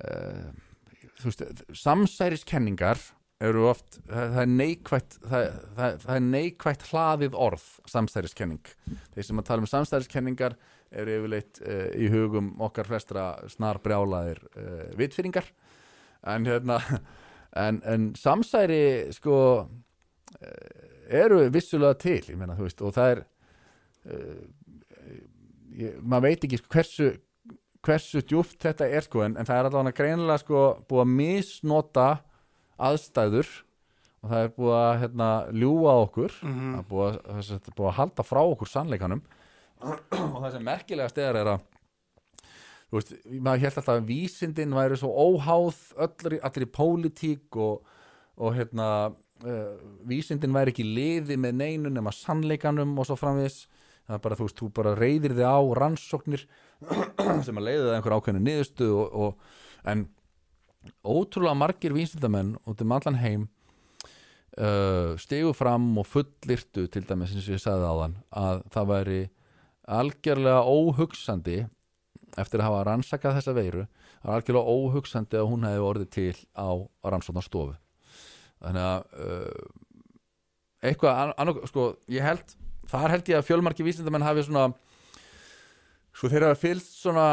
uh, 0.05 0.47
þú 1.19 1.31
veist, 1.31 1.43
samsæriskenningar 1.81 3.01
oft, 3.67 3.99
það, 4.07 4.37
er 4.41 4.49
neikvætt 4.51 5.17
það, 5.23 5.45
það, 5.77 5.97
það 6.05 6.15
er 6.15 6.25
neikvætt 6.29 6.87
hlaðið 6.91 7.37
orð 7.47 7.67
samsæriskenning 7.91 8.71
þeir 9.13 9.27
sem 9.27 9.41
að 9.41 9.47
tala 9.49 9.63
um 9.63 9.69
samsæriskenningar 9.69 10.57
eru 10.95 11.17
yfirleitt 11.19 11.61
uh, 11.65 11.89
í 11.99 12.09
hugum 12.13 12.53
okkar 12.63 12.89
flestra 12.89 13.27
snar 13.51 13.81
brjálaðir 13.83 14.41
uh, 14.55 14.89
vitfyringar 14.99 15.49
en 16.33 16.49
hérna 16.49 16.79
en, 17.65 17.81
en 17.85 18.09
samsæri 18.19 19.13
sko 19.15 19.37
uh, 19.61 19.69
eru 21.09 21.43
vissulega 21.53 21.99
til 22.01 22.37
meina 22.39 22.57
veist 22.59 22.81
og 22.85 22.95
það 22.95 23.15
er 23.15 23.23
uh, 24.11 24.43
ég, 25.75 25.99
maður 26.01 26.29
veit 26.29 26.47
ekki 26.47 26.61
sko, 26.61 26.71
hversu 26.77 27.11
hversu 27.85 28.21
djúft 28.25 28.63
þetta 28.63 28.87
er 28.89 29.05
sko 29.05 29.21
en, 29.25 29.35
en 29.37 29.47
það 29.47 29.59
er 29.59 29.69
allavega 29.69 29.97
greinilega 29.99 30.41
sko 30.41 30.63
búið 30.89 31.03
að 31.03 31.13
misnota 31.19 32.07
aðstæður 32.77 33.51
og 34.25 34.31
það 34.31 34.41
er 34.41 34.51
búið 34.55 34.75
að 34.79 34.99
hérna, 35.03 35.29
ljúga 35.53 35.95
okkur. 36.05 36.35
Mhm. 36.41 36.71
það 36.73 36.79
er 36.79 36.89
búið 36.89 37.07
að, 37.07 37.19
það 37.29 37.55
er 37.55 37.77
búið 37.77 37.89
að 37.91 37.97
halda 37.99 38.25
frá 38.25 38.41
okkur 38.41 38.71
sannleikanum. 38.71 39.23
Og 39.85 40.37
það 40.41 40.51
sem 40.55 40.65
merkilegast 40.65 41.17
er 41.21 41.35
er 41.35 41.51
að 41.53 41.65
þú 42.89 42.97
veist, 42.97 43.13
maður 43.43 43.63
held 43.65 43.77
alltaf 43.81 43.93
að 43.95 44.09
vísindin 44.09 44.75
væri 44.75 44.97
svo 44.99 45.11
óháð 45.11 45.79
öllri, 46.05 46.39
allir 46.39 46.65
í 46.65 46.71
pólitík 46.71 47.57
og, 47.59 47.85
og 48.37 48.55
hérna 48.55 48.89
uh, 49.11 49.71
vísindin 50.07 50.55
væri 50.55 50.73
ekki 50.73 50.85
liði 50.85 51.37
með 51.41 51.57
neinu 51.61 51.93
nema 51.93 52.13
sannleikanum 52.15 52.95
og 52.97 53.09
svo 53.09 53.17
framvis 53.19 53.65
það 54.05 54.17
er 54.17 54.21
bara, 54.23 54.37
þú 54.37 54.47
veist, 54.47 54.59
þú 54.59 54.69
bara 54.77 54.93
reyðir 54.99 55.35
þig 55.35 55.49
á 55.49 55.59
rannsóknir 55.81 56.45
sem 57.45 57.57
að 57.57 57.67
leiða 57.67 57.87
það 57.87 57.95
einhver 57.97 58.17
ákveðinu 58.19 58.45
niðurstu 58.45 58.89
og, 58.93 59.17
og, 59.25 59.57
en 59.89 60.05
ótrúlega 61.05 61.57
margir 61.57 61.93
vísindamenn 61.95 62.55
út 62.65 62.81
um 62.81 62.95
allan 62.95 63.19
heim 63.21 63.47
uh, 64.59 65.15
stigu 65.21 65.53
fram 65.57 65.87
og 66.01 66.07
fullirtu 66.09 66.87
til 66.91 67.05
dæmis 67.07 67.33
eins 67.35 67.47
og 67.47 67.55
ég 67.57 67.63
sagði 67.63 67.89
áðan 67.91 68.17
að 68.31 68.61
það 68.75 68.91
væri 68.91 69.21
algjörlega 69.85 70.65
óhugsandi 70.65 71.57
eftir 72.35 72.59
að 72.61 72.67
hafa 72.67 72.83
rannsakað 72.89 73.39
þessa 73.39 73.55
veiru 73.55 73.85
það 73.85 74.29
er 74.29 74.35
algjörlega 74.39 74.75
óhugsandi 74.75 75.39
að 75.39 75.49
hún 75.51 75.67
hefði 75.67 75.87
orðið 75.89 76.09
til 76.15 76.37
á 76.57 76.69
rannsóknarstofu. 77.05 77.75
Þannig 78.65 78.87
að 78.89 79.03
uh, 79.21 79.67
eitthvað 80.85 81.19
ann- 81.21 81.35
annað, 81.41 81.61
sko, 81.69 81.85
ég 82.11 82.25
held 82.25 82.55
þar 82.89 83.13
held 83.15 83.29
ég 83.31 83.39
að 83.39 83.47
fjölmarki 83.49 83.85
vísindamenn 83.85 84.25
hafi 84.25 84.45
svona 84.47 84.65
sko 86.15 86.31
þeir 86.31 86.47
hafa 86.47 86.59
fylgst 86.61 86.99
svona 87.01 87.27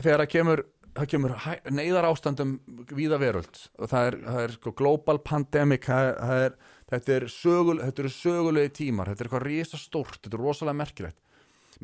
þegar 0.00 0.24
það 0.24 0.32
kemur 0.34 0.62
það 0.94 1.08
kemur 1.10 1.34
neyðar 1.74 2.06
ástandum 2.08 2.56
víða 2.94 3.18
veröld. 3.22 3.60
Og 3.80 3.90
það 3.90 4.08
er, 4.10 4.16
það 4.28 4.40
er 4.44 4.54
sko 4.58 4.72
global 4.78 5.18
pandemic 5.26 5.88
það 5.88 6.08
er, 6.10 6.18
það 6.20 6.42
er, 6.46 6.56
þetta 6.94 7.18
sögul, 7.34 7.78
þetta 7.82 8.04
eru 8.04 8.12
sögulegi 8.14 8.74
tímar 8.80 9.10
þetta 9.10 9.24
er 9.24 9.28
eitthvað 9.30 9.46
risa 9.48 9.80
stórt, 9.80 10.20
þetta 10.22 10.38
er 10.38 10.44
rosalega 10.44 10.80
merkilegt. 10.82 11.18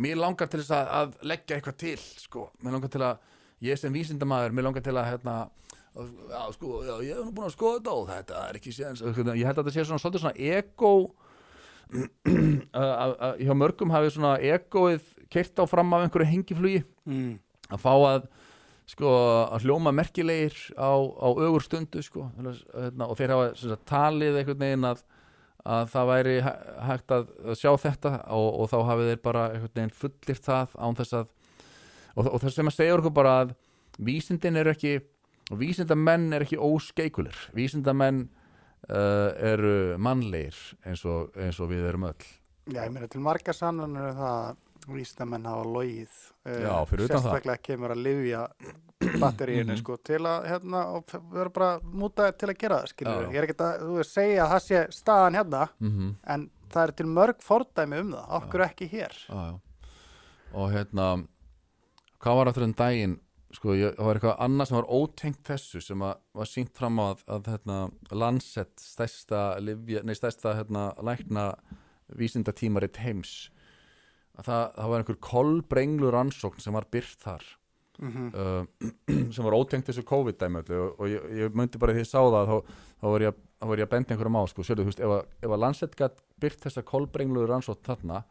Mér 0.01 0.21
langar 0.21 0.49
til 0.51 0.61
þess 0.63 0.75
að, 0.77 0.91
að 1.01 1.17
leggja 1.33 1.57
eitthvað 1.59 1.79
til 1.83 1.97
sko, 2.23 2.45
mér 2.63 2.77
langar 2.77 2.93
til 2.95 3.03
að 3.03 3.25
ég 3.67 3.81
sem 3.81 3.93
vísindamaður, 3.93 4.55
mér 4.57 4.69
langar 4.69 4.85
til 4.87 4.95
að 4.97 5.09
hérna, 5.11 5.35
að- 5.99 6.13
já, 6.31 6.43
sko, 6.55 6.71
já, 6.87 6.95
ég 7.05 7.19
hef 7.19 7.27
nú 7.27 7.35
búin 7.35 7.49
að 7.51 7.57
skoða 7.57 7.81
þetta 7.81 7.97
og 7.99 8.07
þetta 8.13 8.45
er 8.47 8.61
ekki 8.61 8.73
séðans 8.77 9.03
ég 9.03 9.49
held 9.51 9.59
að 9.59 9.65
þetta 9.65 9.75
sé 9.75 9.85
svona 9.89 10.05
svolítið 10.05 10.23
svona 10.23 10.55
ego 10.55 10.93
að, 11.91 12.91
að, 12.95 13.13
að 13.27 13.41
hjá 13.43 13.55
mörgum 13.59 13.91
hafi 13.93 14.13
svona 14.15 14.37
egoið 14.39 15.09
keirt 15.33 15.59
á 15.59 15.65
fram 15.67 15.91
af 15.97 16.05
einhverju 16.07 16.29
hengiflugi. 16.31 16.85
Mm. 17.11 17.33
að 17.71 17.83
fá 17.83 17.93
að 17.97 18.29
sko 18.91 19.15
að 19.55 19.67
hljóma 19.67 19.93
merkilegir 19.95 20.57
á, 20.75 20.91
á 20.99 21.29
ögur 21.31 21.65
stundu 21.65 22.03
sko. 22.03 22.27
Hérna, 22.37 23.07
og 23.07 23.17
þeir 23.19 23.35
hafa 23.35 23.51
sagt, 23.59 23.85
talið 23.89 24.41
einhvern 24.41 24.63
veginn 24.65 24.89
að, 24.91 25.05
að 25.65 25.93
það 25.93 26.11
væri 26.11 26.35
hæ- 26.47 26.59
hægt 26.89 27.15
að, 27.15 27.31
sjá 27.61 27.71
þetta 27.85 28.13
og, 28.35 28.49
og 28.65 28.73
þá 28.73 28.79
hafið 28.91 29.13
þeir 29.13 29.23
bara 29.29 29.45
einhvern 29.55 29.77
veginn 29.79 29.95
fullir 30.01 30.43
það 30.49 30.75
án 30.81 30.99
þess 30.99 31.19
að 31.21 31.31
og, 32.17 32.27
og 32.27 32.43
þess 32.43 32.61
að 32.65 32.75
segja 32.75 32.99
okkur 32.99 33.15
bara 33.21 33.37
að 33.45 33.55
vísindin 34.01 34.59
eru 34.61 34.75
ekki 34.75 34.99
og 35.51 35.59
vísindamenn 35.59 36.29
er 36.35 36.45
ekki 36.45 36.59
óskeikulir. 36.63 37.37
Vísindamenn 37.57 38.25
uh, 38.91 39.31
eru 39.35 39.97
mannlegir 39.99 40.59
eins 40.87 41.03
og, 41.09 41.33
eins 41.39 41.59
og 41.63 41.73
við 41.73 41.89
erum 41.91 42.07
öll. 42.11 42.27
Já, 42.71 42.85
ég 42.85 42.93
meina 42.95 43.09
til 43.11 43.23
marga 43.25 43.55
sannanur 43.57 44.13
það 44.15 44.37
að 44.51 44.95
vísindamenn 44.95 45.49
hafa 45.51 45.67
logið 45.67 46.21
Já, 46.47 46.85
fyrir 46.89 47.05
utan 47.05 47.17
það. 47.21 47.25
sérstaklega 47.27 47.63
kemur 47.63 47.93
að 47.93 48.03
livja 48.03 48.47
batteríinu 49.21 49.73
Mhm. 49.75 49.79
sko 49.83 49.97
til 50.03 50.19
að 50.25 50.47
hérna, 50.49 51.03
vera 51.33 51.51
bara 51.51 51.81
mútaðir 51.81 52.39
til 52.39 52.49
að 52.49 52.59
gera 52.59 52.79
það 52.85 52.95
Já. 53.05 53.31
ég 53.31 53.37
er 53.37 53.47
ekki 53.47 53.57
að 53.61 53.81
þú 53.85 53.97
veist, 53.99 54.15
segja 54.15 54.45
að 54.47 54.51
það 54.55 54.63
sé 54.69 54.81
staðan 54.91 55.35
hérna 55.37 55.69
mm 55.81 56.15
en 56.27 56.51
það 56.71 56.83
er 56.89 56.93
til 56.93 57.07
mörg 57.07 57.41
fordæmi 57.43 58.01
um 58.01 58.13
það 58.13 58.31
okkur 58.41 58.61
ekki 58.69 58.89
hér 58.89 59.13
já, 59.29 59.35
já. 59.51 59.61
og 60.55 60.71
hérna 60.73 61.27
hvað 62.21 62.37
var 62.37 62.47
aftur 62.47 62.63
en 62.65 62.75
daginn 62.75 63.19
sko, 63.53 63.75
ég, 63.75 63.97
það 63.97 64.05
var 64.07 64.15
eitthvað 64.21 64.39
annað 64.47 64.67
sem 64.69 64.77
var 64.77 64.91
ótengt 64.95 65.43
þessu 65.45 65.83
sem 65.83 65.99
að, 66.07 66.17
var 66.35 66.47
sínt 66.47 66.73
fram 66.79 66.97
á 67.03 67.05
að, 67.11 67.25
að 67.29 67.49
hérna, 67.51 67.79
Lancet 68.13 68.77
stærsta, 68.79 69.59
livja, 69.61 70.03
nei, 70.05 70.15
stærsta 70.15 70.55
hérna, 70.55 70.95
lækna 71.03 71.55
vísindatímarit 72.17 72.97
heims 73.03 73.51
að 74.39 74.47
það, 74.47 74.63
það 74.77 74.93
var 74.93 75.03
einhver 75.03 75.19
kolbrenglu 75.27 76.13
rannsókn 76.15 76.63
sem 76.63 76.77
var 76.77 76.87
byrt 76.93 77.25
þar. 77.25 77.49
Mm 78.01 78.31
uh, 78.33 78.65
sem 79.35 79.45
var 79.45 79.57
ótengt 79.59 79.91
þessu 79.91 80.07
COVID-dæmi 80.09 80.63
og, 80.73 80.95
og 80.97 81.11
ég, 81.11 81.27
ég 81.37 81.57
myndi 81.57 81.79
bara 81.79 81.93
því 81.93 82.01
að 82.01 82.07
ég 82.07 82.09
sá 82.09 82.21
það 82.23 82.49
þá, 82.49 82.79
þá 83.03 83.07
var 83.13 83.25
ég, 83.27 83.43
ég 83.61 83.85
að 83.85 83.93
benda 83.93 84.15
einhverjum 84.15 84.39
á 84.41 84.45
sko, 84.49 84.65
sérðu, 84.65 84.87
þú 84.87 84.93
veist, 84.93 85.03
ef, 85.05 85.13
að, 85.17 85.35
ef 85.45 85.53
að 85.53 85.61
Lancet 85.61 85.97
gætt 85.99 86.23
byrt 86.41 86.65
þessa 86.65 86.85
kolbrenglu 86.89 87.45
rannsókn 87.51 87.85
þarna 87.85 88.23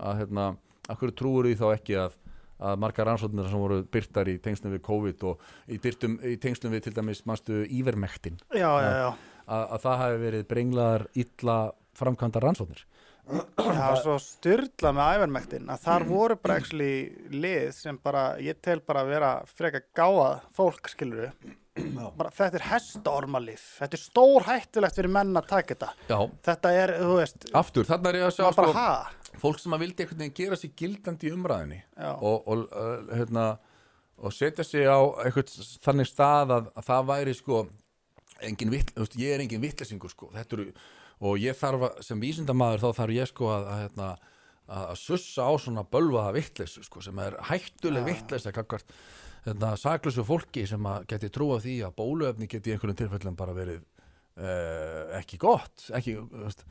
að 0.00 0.22
hérna, 0.22 0.46
akkur 0.88 1.12
trúur 1.12 1.50
því 1.50 1.58
þá 1.60 1.66
ekki 1.74 1.98
að 2.00 2.16
að 2.60 2.80
margar 2.80 3.08
rannsóknir 3.08 3.48
sem 3.48 3.60
voru 3.60 3.80
byrtar 3.92 4.28
í 4.28 4.36
tengslum 4.42 4.74
við 4.74 4.82
COVID 4.84 5.26
og 5.30 5.44
í, 5.64 5.78
byrtum, 5.80 6.18
í 6.28 6.36
tengslum 6.40 6.74
við 6.74 6.86
til 6.86 6.94
dæmis 6.98 7.22
manstu 7.28 7.62
ívermektin 7.64 8.36
já, 8.52 8.68
já, 8.68 8.90
já, 9.00 9.08
að, 9.46 9.62
að 9.62 9.84
það 9.86 10.00
hafi 10.02 10.18
verið 10.24 10.46
brenglaðar 10.50 11.06
illa 11.24 11.58
framkvæmda 11.96 12.42
rannsóknir 12.44 12.84
það 13.30 13.80
var 13.80 14.00
svo 14.02 14.16
styrla 14.22 14.92
með 14.96 15.16
ævermektin 15.16 15.70
að 15.70 15.82
þar 15.84 16.04
voru 16.08 16.36
bara 16.40 16.58
actually 16.60 16.92
lið 17.32 17.70
sem 17.76 17.98
bara, 18.02 18.24
ég 18.42 18.60
tel 18.62 18.80
bara 18.84 19.04
að 19.04 19.12
vera 19.14 19.30
freka 19.48 19.82
gáað 19.96 20.44
fólk 20.56 20.90
skilur 20.92 21.30
bara, 22.18 22.32
þetta 22.34 22.58
er 22.58 22.66
hestaormalif 22.72 23.64
þetta 23.78 23.98
er 23.98 24.02
stór 24.02 24.46
hættulegt 24.48 24.98
fyrir 24.98 25.12
menn 25.14 25.32
að 25.38 25.48
taka 25.52 25.74
þetta. 25.74 25.90
Já, 26.10 26.18
þetta 26.50 26.74
er, 26.82 26.94
þú 27.00 27.16
veist 27.20 27.48
aftur, 27.62 27.88
þarna 27.88 28.12
er 28.12 28.20
ég 28.20 28.28
að 28.28 28.36
sjá 28.36 28.46
sko, 28.56 28.86
fólk 29.40 29.62
sem 29.62 29.76
að 29.76 29.84
vildi 29.86 30.04
einhvern 30.04 30.24
veginn 30.24 30.38
gera 30.40 30.60
sér 30.60 30.74
gildandi 30.82 31.30
í 31.30 31.34
umræðinni 31.36 31.80
Já. 31.80 32.12
og, 32.16 32.48
og, 32.50 32.64
uh, 32.74 33.12
hérna, 33.14 33.46
og 34.20 34.34
setja 34.34 34.66
sig 34.66 34.88
á 34.90 34.98
einhvern 35.24 35.54
þannig 35.86 36.10
stað 36.10 36.56
að, 36.58 36.72
að 36.74 36.88
það 36.90 37.12
væri 37.14 37.36
sko 37.38 37.66
engin 38.40 38.72
vitt, 38.72 38.94
ég 39.20 39.34
er 39.34 39.44
engin 39.44 39.62
vittlesingur 39.62 40.12
sko, 40.12 40.30
þetta 40.34 40.58
eru, 40.58 40.72
og 41.20 41.40
ég 41.40 41.56
þarf 41.56 41.88
að, 41.88 42.02
sem 42.06 42.20
vísindamaður 42.22 42.84
þá 42.84 43.00
þarf 43.00 43.16
ég 43.16 43.30
sko 43.30 43.48
að, 43.52 43.66
að, 43.70 43.80
hérna, 43.84 44.10
að, 44.66 44.84
að 44.84 45.00
sussa 45.02 45.48
á 45.48 45.52
svona 45.60 45.86
bölvaða 45.92 46.34
vittleysu 46.38 46.84
sko, 46.86 47.02
sem 47.04 47.20
er 47.22 47.36
hættuleg 47.50 48.04
ja. 48.04 48.08
vittleysa 48.10 48.54
kakvart 48.56 48.94
hérna, 49.46 49.74
saklausu 49.80 50.24
fólki 50.26 50.66
sem 50.68 50.88
að 50.88 51.08
geti 51.12 51.32
trúa 51.32 51.60
því 51.62 51.76
að 51.86 51.96
bóluefni 52.00 52.48
geti 52.50 52.72
í 52.72 52.76
einhverjum 52.76 53.00
tilfellum 53.02 53.38
bara 53.38 53.56
verið 53.56 53.82
uh, 54.40 55.16
ekki 55.20 55.40
gott 55.40 55.88
ekki, 55.96 56.16
veist, 56.32 56.64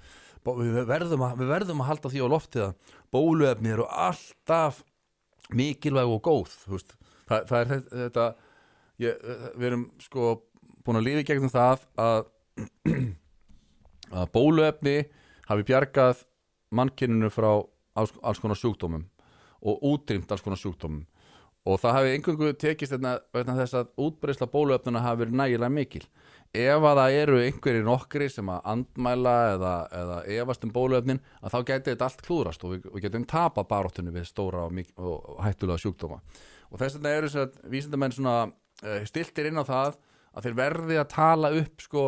við 0.45 0.83
verðum, 0.89 1.25
að, 1.27 1.41
við 1.41 1.53
verðum 1.53 1.83
að 1.83 1.91
halda 1.91 2.13
því 2.13 2.25
á 2.25 2.33
loftið 2.33 2.67
að 2.67 2.93
bóluefni 3.13 3.73
eru 3.75 3.87
alltaf 3.89 4.83
mikilvæg 5.49 6.13
og 6.13 6.21
góð 6.25 6.53
veist. 6.69 6.93
það, 7.29 7.49
það 7.49 7.59
er 7.59 7.87
þetta, 8.03 8.27
ég, 9.05 9.25
við 9.55 9.71
erum 9.71 9.89
sko 10.03 10.35
búin 10.85 11.01
að 11.01 11.09
lifa 11.09 11.23
í 11.23 11.27
gegnum 11.27 11.53
það 11.53 11.87
að, 11.99 12.29
að 14.11 14.31
bóluefni 14.33 14.97
hafi 15.49 15.65
bjargað 15.67 16.25
mannkyninu 16.75 17.29
frá 17.33 17.51
alls, 17.97 18.13
alls 18.21 18.41
konar 18.41 18.59
sjúkdómum 18.59 19.05
og 19.59 19.85
útrýmt 19.85 20.31
alls 20.31 20.43
konar 20.45 20.59
sjúkdómum. 20.61 21.05
Og 21.67 21.77
það 21.81 21.95
hafi 21.97 22.11
einhverju 22.15 22.55
tekist 22.57 22.95
vegna 22.95 23.55
þess 23.57 23.75
að 23.77 23.89
útbreysla 23.99 24.47
bóluefnuna 24.49 25.03
hafi 25.03 25.25
verið 25.25 25.39
nægilega 25.41 25.73
mikil. 25.73 26.05
Ef 26.55 26.85
að 26.87 27.01
það 27.01 27.15
eru 27.19 27.39
einhverjir 27.43 27.83
nokkri 27.85 28.29
sem 28.31 28.47
að 28.49 28.69
andmæla 28.71 29.33
eða, 29.53 29.73
eða 29.99 30.19
efast 30.39 30.63
um 30.65 30.71
bóluefnin 30.73 31.19
að 31.43 31.53
þá 31.53 31.59
geti 31.67 31.91
þetta 31.91 32.07
allt 32.07 32.23
klúrast 32.25 32.63
og 32.65 32.73
við, 32.73 32.87
við 32.95 33.05
getum 33.05 33.27
tapað 33.29 33.67
baróttunni 33.69 34.13
við 34.15 34.25
stóra 34.31 34.63
og, 34.65 34.73
mik- 34.73 34.95
og 34.97 35.43
hættulega 35.43 35.83
sjúkdóma. 35.83 36.21
Og 36.71 36.81
þess 36.81 36.97
vegna 36.97 37.13
eru 37.17 37.29
þess 37.29 37.43
að 37.43 37.59
vísindamenn 37.75 38.15
svona 38.15 38.37
uh, 38.47 39.03
stiltir 39.09 39.51
inn 39.51 39.61
á 39.61 39.65
það 39.67 39.99
að 40.33 40.47
þeir 40.47 40.57
verði 40.63 40.97
að 41.01 41.11
tala 41.13 41.53
upp 41.59 41.85
sko 41.85 42.07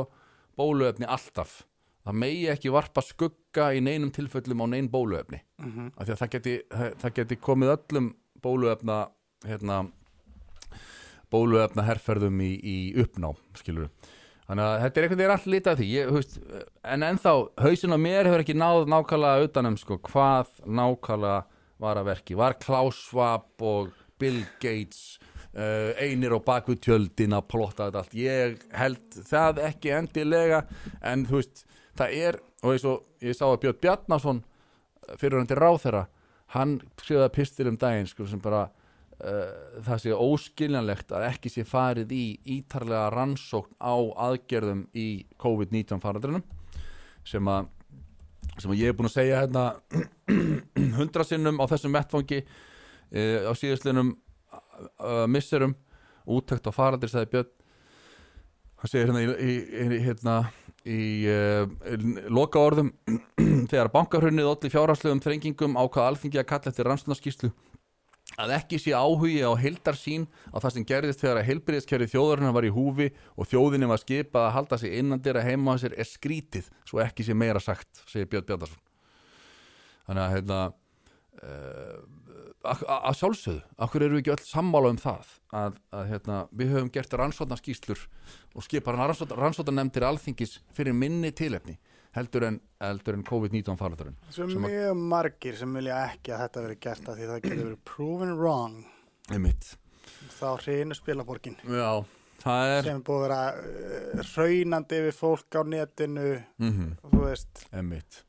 bóluefni 0.58 1.10
alltaf 1.10 1.60
það 2.05 2.20
megi 2.24 2.48
ekki 2.53 2.74
varpa 2.74 3.03
skugga 3.05 3.72
í 3.77 3.81
neinum 3.84 4.12
tilföllum 4.13 4.63
á 4.63 4.65
nein 4.72 4.89
bóluefni. 4.89 5.41
Mhm. 5.62 5.91
af 5.98 6.08
því 6.08 6.13
að 6.15 6.22
það 6.22 6.31
geti, 6.36 6.55
það 6.72 7.13
geti 7.20 7.36
komið 7.36 7.75
öllum 7.77 8.13
bóluefna 8.41 8.98
hérna, 9.46 9.91
bóluefna 11.31 11.86
herferðum 11.86 12.41
í, 12.41 12.51
í 12.62 12.77
uppná 13.01 13.36
skilur 13.55 13.89
þannig 14.51 14.67
að 14.67 14.81
þetta 14.84 15.00
er 15.00 15.05
einhvern 15.05 15.22
veginn 15.22 15.34
allt 15.36 15.50
litað 15.53 15.79
því. 15.79 15.88
Ég, 15.96 16.10
veist, 16.12 16.38
en 16.84 17.05
ennþá 17.08 17.34
hausin 17.63 17.96
á 17.96 18.00
mér 18.01 18.27
hefur 18.27 18.43
ekki 18.43 18.55
náð 18.60 18.89
nákvæmlega 18.91 19.48
utanum 19.48 19.77
sko, 19.79 19.98
hvað 20.10 20.51
nákvæmlega 20.67 21.38
var 21.81 22.00
að 22.01 22.10
verki. 22.12 22.38
Var 22.38 22.58
Klaus 22.62 23.00
Schwab 23.08 23.63
og 23.63 23.93
Bill 24.22 24.43
Gates 24.62 25.17
uh, 25.55 25.96
einir 26.03 26.36
á 26.36 26.39
baku 26.43 26.75
tjöldin 26.75 27.38
að 27.38 27.48
plotta 27.53 27.88
þetta 27.88 28.03
allt? 28.03 28.17
Ég 28.17 28.65
held 28.75 29.20
það 29.29 29.63
ekki 29.70 29.96
endilega 29.98 30.65
en 31.00 31.25
þú 31.29 31.39
veist, 31.39 31.63
það 32.01 32.17
er 32.17 32.39
og 32.62 32.74
eins 32.74 32.86
og 32.89 33.25
ég 33.25 33.38
sá 33.38 33.48
að 33.48 33.62
Björn 33.63 33.81
Bjarnason 33.81 34.43
fyrirhandi 35.20 35.58
ráþera 35.58 36.05
hann 36.55 36.77
skrifaði 37.00 37.34
pistil 37.36 37.70
um 37.72 37.79
daginn 37.79 38.10
sko, 38.10 38.27
sem 38.27 38.41
bara 38.43 38.65
uh, 38.67 39.81
það 39.86 40.01
sé 40.03 40.15
óskiljanlegt 40.15 41.13
að 41.15 41.27
ekki 41.29 41.51
sé 41.53 41.65
farið 41.67 42.12
í 42.15 42.25
ítarlega 42.58 43.12
rannsókn 43.15 43.77
á 43.79 43.96
aðgerðum 44.27 44.88
í 44.98 45.25
COVID-19 45.41 46.03
faraldrinum 46.03 46.43
sem 47.27 47.48
að 47.51 47.70
sem 48.60 48.74
að 48.74 48.81
ég 48.81 48.91
er 48.91 48.98
búin 48.98 49.08
að 49.08 49.15
segja 49.15 49.39
hérna 49.41 49.65
hundra 51.00 51.25
sinnum 51.25 51.62
á 51.62 51.65
þessum 51.72 51.96
vettfangi 51.96 52.41
uh, 52.43 53.48
á 53.48 53.51
síðastlinum 53.58 54.15
uh, 55.00 55.25
misserum 55.31 55.75
úttækt 56.25 56.70
á 56.70 56.72
faraldir 56.74 57.12
sagði 57.12 57.31
Björn. 57.36 57.51
Hann 58.81 58.91
segir 58.91 59.10
hérna 59.10 59.22
í, 59.22 59.29
í, 59.29 59.55
í, 59.98 60.01
hérna, 60.05 60.36
í 60.88 61.02
uh, 61.30 61.66
loka 62.34 62.62
orðum 62.62 62.94
þegar 63.72 63.92
bankahrunnið 63.94 64.50
olli 64.50 64.72
fjárhagslegum 64.74 65.22
þrengingum 65.22 65.78
ákvað 65.78 66.08
alþingi 66.08 66.42
að 66.42 66.48
kalla 66.50 66.72
eftir 66.72 66.90
rannsóknarskýslu 66.90 67.52
að 68.40 68.54
ekki 68.56 68.80
sé 68.80 68.94
áhugi 68.96 69.42
á 69.44 69.52
heildarsýn 69.60 70.28
á 70.56 70.58
það 70.58 70.74
sem 70.76 70.86
gerðist 70.88 71.22
þegar 71.22 71.42
að 71.42 71.50
heilbyrðiskerfi 71.50 72.12
þjóðarinnar 72.14 72.56
var 72.56 72.68
í 72.68 72.74
húfi 72.74 73.10
og 73.36 73.50
þjóðinni 73.52 73.90
var 73.92 74.02
skipað 74.02 74.48
að 74.48 74.56
halda 74.56 74.80
sig 74.82 74.96
innandir 75.02 75.38
að 75.38 75.50
heima 75.50 75.76
á 75.76 75.82
sér 75.82 75.98
er 76.00 76.08
skrítið 76.08 76.70
svo 76.88 77.02
ekki 77.04 77.26
sé 77.28 77.36
meira 77.38 77.62
sagt, 77.62 77.90
segir 78.08 78.30
Björn 78.32 78.48
Bjarnarsson 78.48 78.82
þannig 80.08 80.24
að 80.24 80.36
hérna 80.38 80.62
uh, 81.44 81.98
að 82.63 83.15
sjálfsögðu, 83.18 83.62
akkur 83.82 84.03
eru 84.06 84.18
við 84.18 84.22
ekki 84.24 84.34
öll 84.36 84.46
sammála 84.46 84.91
um 84.94 85.00
það? 85.01 85.32
Að, 85.51 85.80
að 85.98 86.03
hérna, 86.12 86.36
við 86.56 86.74
höfum 86.75 86.91
gert 86.94 87.15
rannsóknarskýslur 87.20 88.03
og 88.56 88.65
skipar 88.65 89.00
rannsóknarnemndir 89.00 90.06
alþingis 90.08 90.60
fyrir 90.75 90.96
minni 90.96 91.34
tilefni 91.36 91.77
heldur 92.15 92.46
en, 92.48 92.58
en 92.84 93.25
COVID-19 93.27 93.77
faraldurinn. 93.80 94.18
Svo 94.36 94.48
mjög 94.51 94.98
margir 95.00 95.58
sem 95.60 95.77
vilja 95.80 96.00
ekki 96.10 96.34
að 96.36 96.41
þetta 96.46 96.63
veri 96.65 96.80
gert 96.86 97.12
að 97.12 97.20
því 97.20 97.30
það 97.30 97.44
getur 97.46 97.62
verið 97.62 97.84
proven 97.88 98.34
wrong. 98.39 98.82
Einmitt. 99.32 99.75
þá 100.36 100.48
hreinu 100.65 100.98
spilaborgin. 100.98 101.56
Já, 101.63 102.03
það 102.41 102.74
er 102.74 102.89
sem 102.89 103.00
er 103.00 103.06
búið 103.08 103.22
að 103.22 103.27
vera 103.27 103.41
uh, 104.25 104.34
raunandi 104.36 105.00
yfir 105.00 105.15
fólk 105.15 105.56
á 105.56 105.62
netinu. 105.63 106.27
Mm 106.60 106.74
-hmm. 106.74 106.91
og 107.01 107.15
þú 107.15 107.24
veist. 107.30 107.65
Einmitt. 107.72 108.24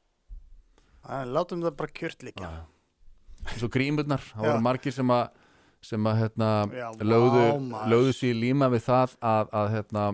látum 1.27 1.63
það 1.63 1.77
bara 1.77 1.99
kjört 1.99 2.23
líka 2.23 2.53
Já. 3.43 3.59
Svo 3.59 3.69
grímurnar, 3.73 4.23
það 4.33 4.49
voru 4.49 4.65
margir 4.65 4.95
sem 4.95 5.15
að 5.15 5.25
sem 5.83 6.07
að 6.07 6.19
hérna, 6.21 6.49
lögðu, 7.03 7.47
lögðu 7.91 8.13
sér 8.15 8.37
líma 8.39 8.69
við 8.71 8.85
það 8.87 9.17
að, 9.19 9.49
að, 9.59 9.71
hérna, 9.73 10.05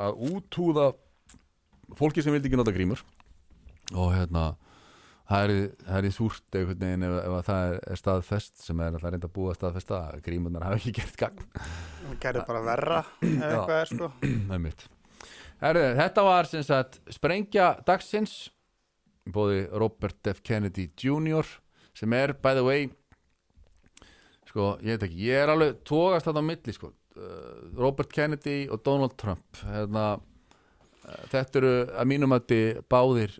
að 0.00 0.22
útúða 0.30 0.86
fólki 1.98 2.24
sem 2.24 2.32
vildi 2.32 2.48
ekki 2.48 2.56
nota 2.56 2.72
grímur. 2.72 3.02
Og 3.92 4.14
hérna 4.16 4.54
það 5.28 5.44
er, 5.44 5.52
það 5.86 5.98
er 5.98 6.08
í 6.08 6.12
súrt 6.14 6.56
ef, 6.58 6.72
ef 6.72 7.36
það 7.46 7.66
er, 7.66 7.76
er 7.92 8.00
staðfest 8.00 8.64
sem 8.64 8.80
er 8.82 8.90
alltaf 8.90 9.12
reynda 9.12 9.28
að 9.28 9.36
búa 9.36 9.54
staðfesta 9.56 10.00
að 10.08 10.24
grímunar 10.26 10.66
hafa 10.66 10.80
ekki 10.80 10.94
gert 10.98 11.20
gang 11.20 11.44
það 11.52 12.16
gerði 12.24 12.44
bara 12.48 12.64
verra 12.66 12.98
ef 13.20 13.28
eitthvað 13.30 13.76
er 13.76 13.92
sko. 13.92 14.10
Herri, 15.62 15.84
þetta 16.00 16.24
var 16.26 16.48
sem 16.50 16.64
sagt 16.66 16.98
sprengja 17.14 17.68
dagsins. 17.86 18.32
Bóði 19.30 19.68
Robert 19.78 20.26
F. 20.32 20.40
Kennedy 20.42 20.88
Jr. 20.98 21.46
sem 21.96 22.16
er 22.16 22.34
by 22.42 22.56
the 22.56 22.64
way 22.66 22.88
sko, 24.48 24.74
ég 24.84 24.96
veit 24.96 25.06
ekki, 25.08 25.22
ég 25.28 25.44
er 25.44 25.52
alveg 25.52 25.80
tógast 25.88 26.28
þetta 26.28 26.44
á 26.44 26.48
milli 26.50 26.76
sko 26.76 26.92
uh, 26.92 27.70
Robert 27.78 28.12
Kennedy 28.12 28.66
og 28.72 28.82
Donald 28.86 29.16
Trump 29.20 29.62
hérna 29.68 30.06
uh, 30.16 31.22
þetta 31.32 31.62
eru 31.62 31.74
að 31.90 32.10
mínum 32.12 32.36
að 32.36 32.48
þið 32.52 32.82
báðir 32.92 33.38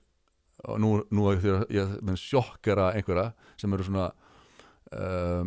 og 0.62 0.78
nú, 0.78 0.92
nú 1.10 1.26
er 1.32 1.42
ég 1.72 1.96
að 1.98 2.20
sjokkara 2.20 2.92
einhverja 2.96 3.32
sem 3.58 3.72
eru 3.74 3.86
svona 3.88 4.10
uh, 4.94 5.42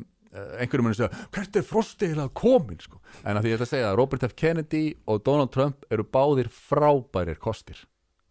einhverju 0.59 0.83
munir 0.83 0.97
segja 0.97 1.25
hvert 1.33 1.59
er 1.59 1.65
frosti 1.67 2.09
heila 2.11 2.27
komin 2.35 2.81
sko? 2.83 2.99
en 3.23 3.37
að 3.37 3.45
því 3.45 3.51
ég 3.53 3.57
ætla 3.57 3.67
að 3.69 3.73
segja 3.73 3.91
að 3.91 3.99
Robert 4.01 4.25
F. 4.27 4.35
Kennedy 4.37 4.85
og 5.07 5.23
Donald 5.27 5.53
Trump 5.55 5.85
eru 5.89 6.03
báðir 6.03 6.51
frábærir 6.51 7.39
kostir 7.41 7.85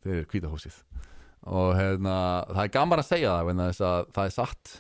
fyrir 0.05 0.29
kvítahúsið 0.29 0.83
og 1.45 1.75
hérna, 1.77 2.17
það 2.49 2.63
er 2.65 2.73
gaman 2.79 3.03
að 3.03 3.11
segja 3.11 3.37
það 3.37 3.63
þess 3.63 3.85
að 3.85 4.11
það 4.17 4.29
er 4.29 4.35
satt 4.35 4.75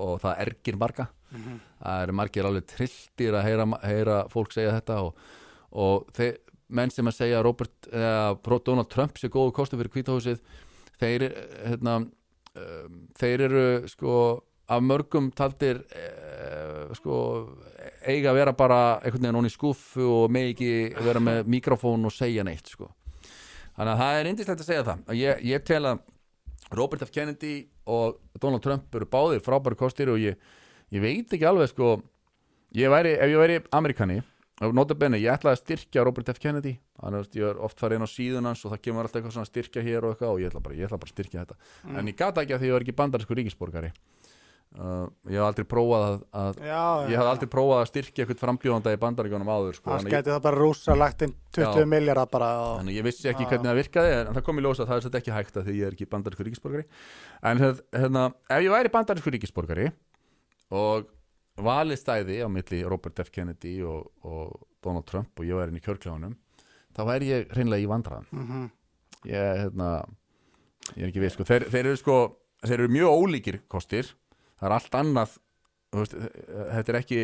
og 0.00 0.12
það 0.22 0.42
ergir 0.44 0.78
marga 0.80 1.06
mm 1.08 1.40
-hmm. 1.40 1.60
það 1.80 2.02
eru 2.02 2.12
margir 2.12 2.46
alveg 2.46 2.66
trilltir 2.66 3.34
að 3.34 3.46
heyra, 3.48 3.66
heyra 3.82 4.18
fólk 4.28 4.52
segja 4.52 4.76
þetta 4.76 5.00
og, 5.02 5.14
og 5.70 6.06
þeir, 6.16 6.36
menn 6.68 6.90
sem 6.90 7.06
að 7.06 7.16
segja 7.16 7.42
Robert, 7.42 7.88
eða 7.92 8.38
Donald 8.64 8.90
Trump 8.90 9.18
sé 9.18 9.28
góðu 9.28 9.52
kostur 9.52 9.78
fyrir 9.78 9.90
kvítahúsið 9.90 10.40
þeir, 11.00 11.32
hérna, 11.66 11.96
um, 12.54 13.08
þeir 13.18 13.40
eru 13.48 13.88
sko 13.88 14.44
af 14.70 14.82
mörgum 14.82 15.32
taldir 15.34 15.82
uh, 15.82 16.94
sko 16.94 17.16
eiga 18.06 18.30
að 18.30 18.38
vera 18.38 18.52
bara 18.52 19.00
einhvern 19.00 19.22
veginn 19.22 19.40
onni 19.40 19.50
skuffu 19.50 20.06
og 20.06 20.36
ekki 20.36 20.94
vera 21.00 21.20
með 21.20 21.50
mikrofón 21.50 22.06
og 22.06 22.12
segja 22.12 22.44
neitt 22.44 22.68
sko 22.68 22.90
þannig 23.80 23.92
að 23.94 24.00
það 24.02 24.18
er 24.20 24.28
indislegt 24.28 24.62
að 24.62 24.68
segja 24.68 24.86
það 24.86 25.12
ég, 25.16 25.44
ég 25.48 25.62
tel 25.64 25.82
að 25.88 26.02
Robert 26.76 27.04
F. 27.06 27.12
Kennedy 27.14 27.54
og 27.90 28.18
Donald 28.38 28.62
Trump 28.62 28.94
eru 28.94 29.08
báðir 29.10 29.40
frábæri 29.42 29.78
kostir 29.80 30.12
og 30.12 30.20
ég, 30.20 30.36
ég 30.92 31.02
veit 31.02 31.32
ekki 31.32 31.48
alveg 31.48 31.72
sko 31.72 31.94
ég 32.76 32.92
væri, 32.92 33.16
ef 33.16 33.32
ég 33.32 33.40
væri 33.40 33.64
amerikani 33.74 34.20
Notabene, 34.60 35.16
ég 35.16 35.32
ætlaði 35.32 35.56
að 35.56 35.60
styrkja 35.62 36.02
Robert 36.04 36.28
F. 36.34 36.38
Kennedy 36.42 36.74
þannig 37.00 37.22
að 37.24 37.36
ég 37.38 37.46
er 37.48 37.60
oft 37.64 37.80
farið 37.80 37.96
inn 37.96 38.04
á 38.04 38.10
síðun 38.12 38.48
hans 38.50 38.64
og 38.66 38.74
það 38.74 38.82
kemur 38.84 39.06
alltaf 39.06 39.16
eitthvað 39.16 39.36
svona 39.38 39.48
styrkja 39.48 39.84
hér 39.86 40.04
og 40.04 40.12
eitthvað 40.12 40.34
og 40.34 40.42
ég 40.42 40.50
ætla 40.50 40.60
bara, 40.66 40.76
ég 40.76 40.84
ætla 40.84 40.98
bara 41.00 41.08
að 41.08 41.14
styrkja 41.14 41.44
þetta 41.46 41.56
mm. 41.56 41.94
en 41.96 42.10
ég 42.10 42.18
gata 42.18 42.44
ekki 42.44 42.56
að 42.56 42.60
því 42.60 42.68
ég 42.68 42.76
var 42.76 42.84
ekki 42.84 42.96
bandarísku 42.98 43.38
ríkisborgari 43.38 43.92
uh, 44.78 45.06
ég 45.30 45.36
hef 45.38 45.46
aldrei 45.46 45.66
prófað 45.68 46.04
að, 46.06 46.16
að 46.42 46.60
já, 46.68 46.82
ég 47.10 47.20
hef 47.20 47.30
aldrei 47.32 47.50
prófað 47.52 47.80
að 47.82 47.88
styrkja 47.90 48.24
eitthvað 48.24 48.42
frambjóðanda 48.44 48.94
í 48.94 49.00
bandaríkjónum 49.04 49.50
áður 49.50 49.78
sko, 49.78 49.90
það 49.90 50.06
skæti 50.06 50.32
það 50.32 50.42
bara 50.46 50.60
rúsa 50.60 50.96
lagt 50.98 51.24
inn 51.26 51.34
20 51.56 51.88
miljardar 51.90 52.30
bara 52.30 52.50
og... 52.62 52.74
þannig 52.80 52.98
ég 53.00 53.06
vissi 53.08 53.30
ekki 53.30 53.46
já. 53.46 53.50
hvernig 53.52 53.70
það 53.70 53.80
virkaði 53.80 54.12
en 54.18 54.34
það 54.36 54.46
kom 54.48 54.60
í 54.60 54.66
ljósa 54.66 54.84
að 54.84 54.92
það 54.92 55.08
er 55.10 55.20
ekki 55.20 55.36
hægt 55.36 55.56
að 55.60 55.70
því 55.70 55.78
ég 55.78 55.88
er 55.88 55.96
ekki 55.96 56.10
bandarísku 56.14 56.46
ríkisborgari 56.46 56.84
en 57.50 57.64
hérna, 57.64 58.26
ef 58.46 58.66
ég 58.66 58.76
væri 58.76 58.94
bandarísku 58.94 59.34
ríkisborgari 59.36 59.88
og 60.80 61.08
valið 61.60 62.00
stæði 62.00 62.38
á 62.44 62.48
milli 62.50 62.84
Robert 62.86 63.18
F. 63.24 63.32
Kennedy 63.34 63.80
og, 63.84 64.06
og 64.22 64.54
Donald 64.84 65.08
Trump 65.08 65.40
og 65.40 65.48
ég 65.48 65.58
væri 65.58 65.74
inn 65.74 65.80
í 65.80 65.84
kjörkláðunum 65.84 66.36
þá 66.96 67.02
væri 67.08 67.32
ég 67.32 67.50
hreinlega 67.54 67.84
í 67.84 67.90
vandraðan 67.90 68.30
mm 68.30 68.46
-hmm. 68.46 68.70
ég, 69.30 69.58
hérna, 69.64 69.90
ég 70.94 71.02
er 71.04 71.10
ekki 71.10 71.24
við 71.24 71.34
sko. 71.34 71.44
þeir, 71.44 71.68
þeir 71.70 71.86
eru 71.86 71.96
sko 72.00 72.16
þeir 72.64 72.78
eru 72.78 72.92
mjög 72.92 73.20
ólíkir 73.20 73.60
kostir 73.68 74.14
það 74.60 74.68
er 74.68 74.76
allt 74.76 74.98
annað 75.00 75.38
veist, 75.96 76.16
þetta 76.16 76.92
er 76.92 77.00
ekki 77.00 77.22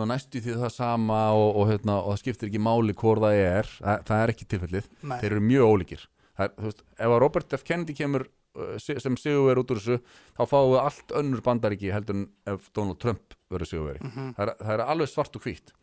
næstu 0.00 0.40
því 0.40 0.58
það 0.62 0.72
sama 0.74 1.20
og, 1.36 1.48
og, 1.60 1.66
hérna, 1.68 1.98
og 2.00 2.14
það 2.14 2.22
skiptir 2.22 2.48
ekki 2.50 2.62
máli 2.62 2.94
hvort 2.96 3.22
það 3.22 3.40
er 3.40 3.72
það, 3.76 4.04
það 4.08 4.22
er 4.22 4.32
ekki 4.32 4.48
tilfellið, 4.48 4.86
Nei. 5.02 5.18
þeir 5.20 5.30
eru 5.30 5.42
mjög 5.48 5.72
ólíkir 5.72 6.06
er, 6.40 6.54
veist, 6.64 6.86
ef 6.96 7.16
að 7.16 7.20
Robert 7.24 7.56
F. 7.58 7.64
Kennedy 7.68 7.96
kemur 7.96 8.24
uh, 8.24 8.74
sem 8.80 9.18
sigurveri 9.20 9.62
út 9.62 9.74
úr 9.74 9.82
þessu 9.82 9.98
þá 10.38 10.42
fáum 10.48 10.72
við 10.72 10.80
allt 10.82 11.16
önnur 11.20 11.44
bandaríki 11.44 11.92
heldur 11.92 12.22
en 12.22 12.26
ef 12.54 12.70
Donald 12.72 13.00
Trump 13.04 13.36
verður 13.52 13.72
sigurveri 13.72 14.04
mm 14.04 14.14
-hmm. 14.14 14.34
það, 14.38 14.54
það 14.62 14.74
er 14.76 14.84
alveg 14.86 15.12
svart 15.12 15.36
og 15.36 15.44
hvít 15.46 15.74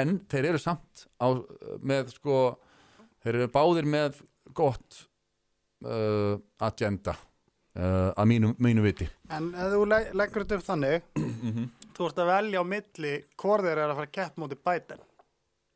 en 0.00 0.18
þeir 0.30 0.52
eru 0.52 0.60
samt 0.62 1.06
á, 1.18 1.28
með 1.80 2.12
sko 2.14 2.36
þeir 3.24 3.40
eru 3.40 3.50
báðir 3.52 3.88
með 3.88 4.20
gott 4.56 5.06
uh, 5.84 6.36
agenda 6.60 7.16
uh, 7.76 8.10
að 8.16 8.26
mínu, 8.32 8.54
mínu 8.58 8.82
viti 8.82 9.08
En 9.30 9.52
ef 9.54 9.70
þú 9.74 9.84
leg, 9.88 10.10
leggur 10.14 10.44
þetta 10.44 10.58
upp 10.60 10.66
þannig 10.66 11.02
-hmm. 11.20 11.68
þú 11.96 12.06
ert 12.08 12.18
að 12.24 12.30
velja 12.34 12.60
á 12.60 12.64
milli 12.64 13.14
hvort 13.36 13.62
þeir 13.64 13.78
eru 13.78 13.90
að 13.92 13.96
fara 14.00 14.06
að 14.10 14.16
kepp 14.18 14.36
mútið 14.36 14.62
Biden 14.66 15.02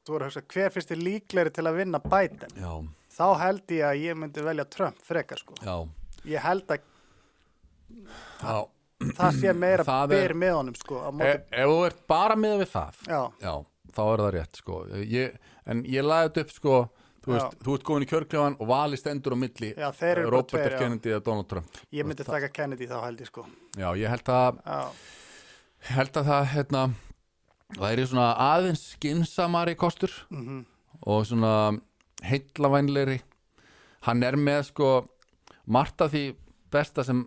þú 0.04 0.14
eru 0.16 0.24
að 0.24 0.28
hugsa 0.28 0.42
hver 0.54 0.70
finnst 0.74 0.90
þið 0.90 1.04
líklegri 1.08 1.50
til 1.50 1.66
að 1.66 1.76
vinna 1.76 1.98
Biden 1.98 2.50
Já. 2.56 2.72
þá 3.18 3.26
held 3.40 3.70
ég 3.70 3.84
að 3.88 4.00
ég 4.02 4.16
myndi 4.16 4.42
velja 4.42 4.64
Trump 4.64 4.96
frekar 5.02 5.38
sko 5.38 5.54
Já. 5.62 5.76
ég 6.24 6.40
held 6.40 6.66
að 6.70 6.80
Já. 8.42 8.56
það 9.14 9.40
sé 9.40 9.52
meira 9.52 9.84
Það 9.90 10.02
er- 10.12 10.28
byr 10.28 10.34
með 10.34 10.52
honum 10.58 10.74
sko 10.74 10.98
á 11.00 11.08
E, 11.08 11.12
móti, 11.12 11.38
ef 11.50 11.70
þú 11.70 11.78
ert 11.86 12.06
bara 12.06 12.36
með 12.36 12.58
við 12.64 12.70
það 12.74 12.94
já, 13.08 13.22
já, 13.40 13.54
þá 13.94 14.02
er 14.12 14.18
það 14.24 14.30
rétt 14.38 14.56
sko. 14.56 14.82
ég, 15.04 15.38
en 15.66 15.84
ég 15.84 16.04
þetta 16.28 16.40
upp 16.44 16.50
sko 16.50 16.76
þú, 17.24 17.32
veist, 17.34 17.56
þú 17.64 17.76
ert 17.78 17.86
komin 17.88 18.06
í 18.06 18.10
kjörkljáðan 18.10 18.58
og 18.60 18.70
vali 18.70 19.00
stendur 19.00 19.34
á 19.34 19.38
milli 19.40 19.72
Já, 19.72 19.88
bara 20.00 20.28
Robert 20.28 20.60
F. 20.60 20.78
Kennedy 20.78 21.14
eða 21.14 21.24
Donald 21.30 21.50
Trump. 21.50 21.82
Ég 21.94 22.06
myndi 22.06 22.26
taka 22.28 22.52
Kennedy 22.52 22.88
þá 22.90 22.98
held 23.06 23.24
ég 23.24 23.32
sko. 23.32 23.46
Já, 23.74 23.88
ég 23.98 24.12
held 24.12 24.30
að 24.34 24.62
held 25.94 26.20
að 26.20 26.30
það 26.30 26.46
hérna, 26.54 26.84
það 27.74 27.90
er 27.90 28.06
svona 28.08 28.28
aðeins 28.52 28.86
skinsamari 28.94 29.76
kostur 29.76 30.14
mm 30.30 30.62
og 31.04 31.26
svona 31.28 31.54
heillavænleiri 32.24 33.18
hann 34.06 34.24
er 34.24 34.38
með 34.40 34.70
sko 34.70 34.90
margt 35.68 36.04
af 36.04 36.12
því 36.14 36.24
besta 36.72 37.04
sem 37.04 37.24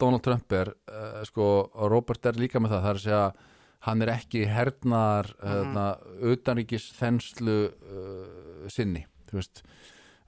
Donald 0.00 0.24
Trump 0.24 0.52
er 0.52 0.72
uh, 0.72 1.22
sko, 1.24 1.70
og 1.72 1.90
Robert 1.92 2.28
er 2.28 2.36
líka 2.40 2.60
með 2.60 2.74
það 2.76 2.82
það 2.82 2.90
er 2.90 2.98
að 2.98 3.04
segja 3.06 3.52
hann 3.86 4.02
er 4.02 4.12
ekki 4.16 4.42
hernaðar 4.50 5.28
hérna, 5.40 5.84
utanríkis 6.32 6.90
þenslu 6.96 7.56
uh, 7.70 8.66
sinni. 8.72 9.04
þú 9.06 9.15
veist 9.34 9.62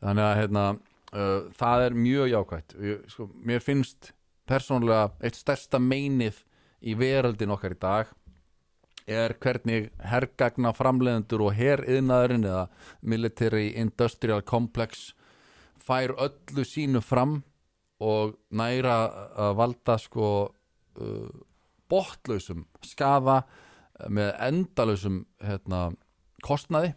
þannig 0.03 0.25
að 0.25 0.37
hérna, 0.43 0.65
uh, 1.13 1.41
það 1.59 1.85
er 1.87 1.99
mjög 2.07 2.31
jákvætt. 2.35 2.77
Ég, 2.83 3.03
sko, 3.13 3.29
mér 3.47 3.65
finnst 3.65 4.13
persónulega 4.49 5.11
eitt 5.23 5.39
stærsta 5.39 5.81
meinið 5.83 6.43
í 6.81 6.95
veröldin 6.99 7.53
okkar 7.55 7.75
í 7.75 7.81
dag 7.83 8.15
er 9.09 9.35
hvernig 9.41 9.89
hergagna 10.05 10.75
framleiðendur 10.77 11.47
og 11.47 11.55
heriðnaðurinn 11.57 12.45
eða 12.49 12.67
military 13.01 13.71
industrial 13.81 14.43
complex 14.45 15.13
fær 15.81 16.13
öllu 16.21 16.65
sínu 16.69 17.01
fram 17.05 17.41
og 18.05 18.37
næra 18.55 18.99
að 19.47 19.57
valda 19.59 19.97
sko 19.99 20.29
uh, 20.45 21.31
botlausum 21.89 22.67
skaða 22.85 23.41
uh, 23.43 24.09
með 24.13 24.35
endalausum 24.51 25.23
hérna, 25.43 25.89
kostnaði 26.45 26.93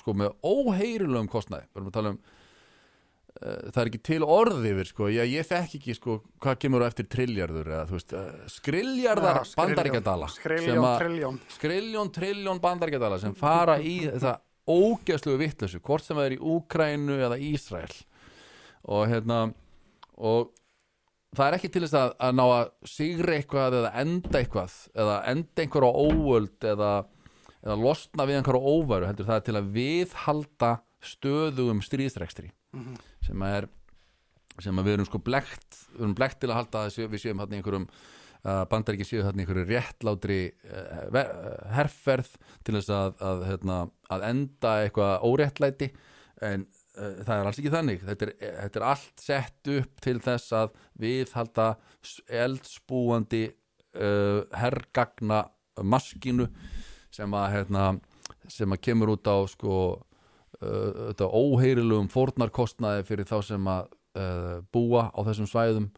sko, 0.00 0.14
með 0.18 0.34
óheyrilegum 0.46 1.30
kostnaði 1.32 1.68
við 1.68 1.80
erum 1.80 1.90
að 1.90 1.96
tala 1.98 2.12
um 2.14 2.18
uh, 2.18 3.70
það 3.70 3.80
er 3.82 3.90
ekki 3.90 4.02
til 4.10 4.20
orði 4.24 4.72
yfir 4.74 4.90
sko. 4.90 5.08
ég, 5.14 5.30
ég 5.36 5.48
þekk 5.48 5.78
ekki 5.80 5.96
sko, 5.98 6.18
hvað 6.42 6.58
kemur 6.64 6.84
á 6.84 6.90
eftir 6.90 7.08
trilljarður 7.14 7.72
eða, 7.72 7.86
þú 7.88 7.96
veist, 7.98 8.16
uh, 8.18 8.50
skriljarðar 8.56 9.40
skriljón. 9.44 9.62
bandaríkjadala 9.62 10.28
Skriljón, 10.34 10.90
triljón. 11.04 11.40
skriljón, 11.56 12.12
trilljón 12.18 12.62
bandaríkjadala 12.64 13.22
sem 13.22 13.34
fara 13.38 13.78
í 13.80 14.00
þetta 14.08 14.38
ógeðslugu 14.68 15.40
vittlösu, 15.40 15.80
hvort 15.80 16.04
sem 16.04 16.18
það 16.18 16.26
er 16.28 16.36
í 16.36 16.42
Úkrænu 16.52 17.16
eða 17.24 17.40
Ísrael 17.40 17.94
og 18.88 19.08
hérna 19.08 19.38
og 20.18 20.50
það 21.36 21.46
er 21.46 21.56
ekki 21.58 21.70
til 21.72 21.84
þess 21.84 21.98
að, 21.98 22.12
að 22.26 22.34
ná 22.38 22.44
að 22.46 22.70
sigri 22.88 23.36
eitthvað 23.38 23.78
eða 23.80 23.92
enda 24.02 24.40
eitthvað 24.40 24.76
eða 24.94 25.16
enda 25.32 25.64
einhverja 25.64 26.04
óöld 26.08 26.68
eða, 26.72 26.92
eða 27.64 27.76
losna 27.82 28.26
við 28.28 28.38
einhverja 28.40 28.74
óværu 28.74 29.08
heldur 29.08 29.28
það 29.28 29.40
er 29.40 29.46
til 29.48 29.56
að 29.60 29.72
viðhalda 29.78 30.70
stöðugum 31.08 31.82
stríðsrekstri 31.86 32.52
sem 33.26 33.42
að 33.46 33.56
er 33.62 33.68
sem 34.62 34.78
að 34.80 34.88
við 34.88 34.96
erum 34.98 35.06
sko 35.08 35.18
blekt 35.22 35.76
við 35.94 36.00
erum 36.04 36.14
blekt 36.18 36.40
til 36.42 36.50
að 36.50 36.56
halda 36.58 36.80
að 36.88 36.96
við 37.14 37.22
séum 37.22 37.42
í 37.44 37.46
einhverjum 37.58 37.84
uh, 37.88 38.64
bandaríki 38.70 39.06
séu 39.06 39.22
hann 39.26 39.38
í 39.38 39.44
einhverju 39.44 39.66
réttlátri 39.68 40.38
uh, 40.66 41.04
ve- 41.14 41.22
uh, 41.30 41.52
herferð 41.76 42.32
til 42.66 42.74
þess 42.78 42.90
að, 42.94 43.14
að, 43.30 43.44
hérna, 43.52 43.76
að 44.10 44.24
enda 44.32 44.72
eitthvað 44.84 45.26
óréttlæti. 45.30 45.88
En 46.42 46.66
uh, 46.66 47.22
það 47.22 47.32
er 47.36 47.48
alls 47.50 47.60
ekki 47.62 47.72
þannig. 47.74 48.02
Þetta 48.06 48.26
er, 48.28 48.34
þetta 48.64 48.80
er 48.82 48.86
allt 48.90 49.22
sett 49.22 49.70
upp 49.78 50.02
til 50.04 50.16
þess 50.26 50.52
að 50.58 50.74
viðhalda 51.06 51.68
s- 52.02 52.20
eldspúandi 52.42 53.44
hergagna 54.54 55.40
maskínu 55.82 56.44
sem 57.18 57.34
að 57.34 57.48
hérna, 57.56 57.86
sem 58.50 58.74
að 58.74 58.82
kemur 58.86 59.14
út 59.16 59.26
á 59.26 59.36
sko 59.50 59.74
uh, 60.62 60.90
þetta 61.10 61.30
óheyrilegum 61.30 62.10
fórnarkostnaði 62.12 63.06
fyrir 63.08 63.28
þá 63.28 63.38
sem 63.50 63.70
að 63.70 63.90
uh, 64.18 64.58
búa 64.74 65.08
á 65.10 65.20
þessum 65.26 65.50
svæðum 65.50 65.88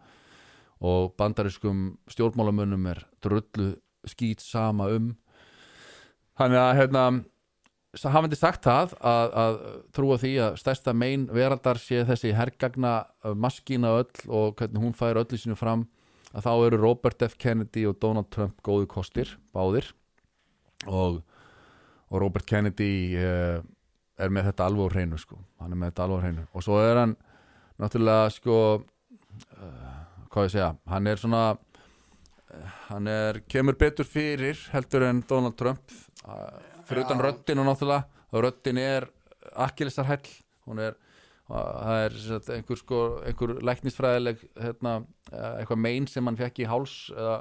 og 0.81 1.13
bandariskum 1.21 1.99
stjórnmálamönnum 2.09 2.87
er 2.95 3.03
drullu 3.21 3.75
skýt 4.09 4.41
sama 4.41 4.89
um 4.95 5.13
þannig 6.41 6.63
að 6.63 6.79
hérna 6.79 7.05
hafandi 8.01 8.39
sagt 8.39 8.65
það 8.65 8.95
að, 9.03 9.33
að 9.43 9.57
trúa 9.97 10.19
því 10.23 10.33
að 10.47 10.59
stærsta 10.63 10.95
mein 10.97 11.27
veraldar 11.35 11.81
sé 11.83 12.05
þessi 12.09 12.33
hergagna 12.39 13.01
uh, 13.27 13.35
maskína 13.37 13.93
öll 14.01 14.29
og 14.29 14.57
hvernig 14.61 14.85
hún 14.87 14.97
fær 14.97 15.21
öllu 15.21 15.41
sínu 15.41 15.59
fram 15.59 15.85
að 16.31 16.47
þá 16.47 16.53
eru 16.69 16.79
Robert 16.79 17.23
F. 17.27 17.35
Kennedy 17.43 17.85
og 17.91 17.99
Donald 18.01 18.31
Trump 18.31 18.61
góðu 18.65 18.87
kostir, 18.89 19.35
báðir 19.53 19.91
og, 20.87 21.21
og 22.11 22.23
Robert 22.23 22.47
Kennedy 22.49 23.17
uh, 23.19 23.59
er 24.21 24.33
með 24.33 24.51
þetta 24.51 24.69
alveg 24.69 24.89
á 24.89 24.95
hreinu 24.95 25.19
sko, 25.21 25.41
hann 25.61 25.75
er 25.75 25.81
með 25.81 25.93
þetta 25.93 26.07
alveg 26.07 26.21
á 26.21 26.25
hreinu. 26.25 26.47
Og 26.55 26.67
svo 26.67 26.79
er 26.83 27.03
hann 27.03 27.17
náttúrulega 27.81 28.31
sko 28.37 28.57
uh, 28.81 29.99
hvað 30.31 30.49
ég 30.49 30.55
segja, 30.57 30.71
hann 30.93 31.11
er 31.11 31.21
svona 31.21 31.45
uh, 31.55 32.73
hann 32.91 33.11
er, 33.11 33.43
kemur 33.51 33.79
betur 33.81 34.09
fyrir 34.09 34.61
heldur 34.75 35.09
en 35.09 35.25
Donald 35.29 35.59
Trump 35.61 35.97
fyrir 36.89 37.05
utan 37.07 37.21
Já. 37.21 37.27
röddinu 37.29 37.67
náttúrulega. 37.67 38.07
Og 38.31 38.45
röddin 38.45 38.79
er 38.79 39.09
akkilisarhæll 39.59 40.29
hún 40.69 40.79
er 40.79 40.99
það 41.51 42.05
er 42.05 42.17
einhver, 42.55 42.79
sko, 42.79 42.99
einhver 43.27 43.57
læknisfræðileg 43.67 44.45
hérna, 44.55 45.01
eitthvað 45.33 45.83
mein 45.83 46.07
sem 46.07 46.27
hann 46.29 46.39
fekk 46.39 46.63
í 46.63 46.69
háls 46.71 46.95
eða, 47.11 47.41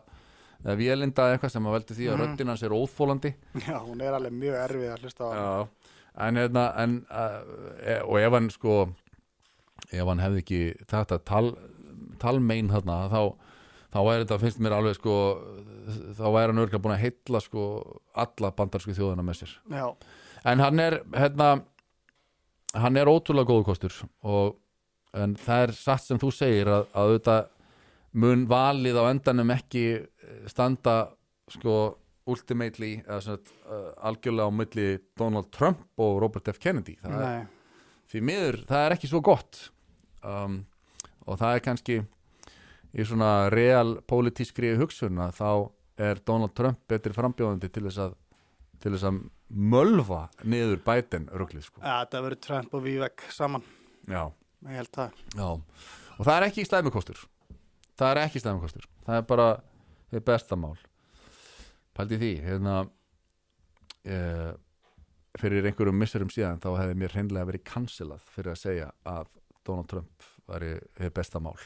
eða 0.65 0.75
vélinda 0.79 1.25
eða 1.27 1.37
eitthvað 1.37 1.53
sem 1.55 1.67
að 1.69 1.75
veldi 1.77 1.95
því 1.97 2.07
að 2.09 2.15
Mhm. 2.17 2.21
röddin 2.25 2.47
hans 2.51 2.63
er 2.63 2.75
óþólandi 2.75 3.33
Já, 3.67 3.77
hún 3.85 4.01
er 4.01 4.13
alveg 4.17 4.33
mjög 4.35 4.57
erfið 4.65 4.89
að 4.93 5.03
hlusta 5.05 5.23
á 5.23 5.29
hana. 5.29 5.43
Já, 5.43 5.67
en 6.27 6.35
hérna 6.41 6.63
en, 6.83 6.95
uh, 7.09 8.01
og 8.09 8.17
ef 8.19 8.31
hann 8.35 8.49
sko 8.51 8.73
ef 9.91 10.05
hann 10.05 10.19
hefði 10.19 10.41
ekki 10.43 10.61
þetta 10.91 11.19
tal, 11.25 11.53
talmein 12.19 12.67
þarna 12.69 12.97
þá, 13.09 13.21
þá 13.93 13.99
væri 14.05 14.25
þetta, 14.25 14.39
finnst 14.43 14.59
mér 14.59 14.75
alveg 14.77 14.95
sko 14.99 15.13
þá 16.19 16.25
væri 16.35 16.51
hann 16.51 16.61
örgulega 16.65 16.83
búin 16.83 16.95
að 16.97 17.03
heilla 17.05 17.39
sko 17.41 17.63
alla 18.19 18.51
bandarsku 18.51 18.93
þjóðina 18.97 19.23
með 19.25 19.39
sér 19.43 19.53
Já, 19.71 19.85
en 20.45 20.59
hann 20.59 20.79
er 20.83 20.99
hérna 21.15 21.63
hann 22.75 22.97
er 22.99 23.09
ótrúlega 23.09 23.47
góðu 23.49 23.65
kostur 23.71 23.95
og 24.23 24.59
en 25.17 25.33
það 25.39 25.63
er 25.63 25.71
satt 25.73 26.03
sem 26.05 26.19
þú 26.21 26.29
segir 26.35 26.67
að, 26.69 26.83
að 26.93 27.07
auðvitað 27.15 27.47
mun 28.19 28.43
valið 28.49 28.97
á 28.99 29.03
endanum 29.09 29.51
ekki 29.55 29.83
standa 30.51 30.97
sko 31.49 31.75
ultimately 32.29 32.99
eða 33.01 33.21
svona, 33.25 33.55
uh, 33.65 33.89
algjörlega 34.09 34.49
á 34.49 34.53
milli 34.53 34.87
Donald 35.17 35.49
Trump 35.55 35.81
og 35.97 36.19
Robert 36.21 36.51
F. 36.53 36.59
Kennedy. 36.61 36.95
Það 37.01 37.23
er, 37.25 37.47
því 38.11 38.21
miður, 38.29 38.59
það 38.69 38.85
er 38.85 38.95
ekki 38.97 39.09
svo 39.09 39.21
gott. 39.25 39.61
Um, 40.21 40.61
og 41.25 41.39
það 41.39 41.55
er 41.55 41.65
kannski 41.65 41.99
í 42.89 43.05
svona 43.05 43.49
real 43.53 43.99
pólitískri 44.09 44.73
hugsun 44.79 45.19
að 45.21 45.35
þá 45.39 45.49
er 46.09 46.21
Donald 46.25 46.55
Trump 46.57 46.79
betri 46.89 47.13
frambjóðandi 47.13 47.69
til 47.69 47.85
þess 47.87 48.01
að 48.07 48.17
til 48.79 48.93
þess 48.93 49.07
að 49.09 49.17
mölva 49.49 50.21
niður 50.47 50.79
bætin 50.85 51.25
rugglið 51.35 51.65
sko. 51.67 51.81
ja, 51.83 51.97
þetta 52.05 52.21
verður 52.23 52.41
Trump 52.45 52.75
og 52.77 52.83
Vivek 52.85 53.25
saman, 53.35 53.65
já, 54.07 54.21
ég 54.69 54.77
held 54.79 54.91
það. 54.95 55.17
já. 55.35 55.49
Og 56.19 56.21
það 56.27 56.35
er 56.35 56.45
ekki 56.47 56.65
slæmukostur. 56.67 57.19
Það 57.99 58.11
er 58.11 58.21
ekki 58.23 58.41
slæmukostur. 58.43 58.87
Það 59.07 59.19
er 59.19 59.25
bara 59.27 59.47
það 60.11 60.25
besta 60.31 60.57
mál. 60.59 60.77
Pældi 61.97 62.19
því 62.21 62.31
hérna 62.45 62.75
e, 64.05 64.19
fyrir 65.39 65.67
einhverjum 65.69 65.99
missurum 65.99 66.31
síðan 66.33 66.61
þá 66.63 66.69
hefði 66.81 66.99
mér 67.01 67.15
hreinlega 67.15 67.49
verið 67.51 67.67
cancelað 67.67 68.23
fyrir 68.35 68.53
að 68.53 68.63
segja 68.63 68.87
að 69.07 69.33
Donald 69.67 69.91
Trump 69.91 70.31
væri 70.49 70.77
hið 70.99 71.13
besta 71.19 71.41
mál 71.43 71.57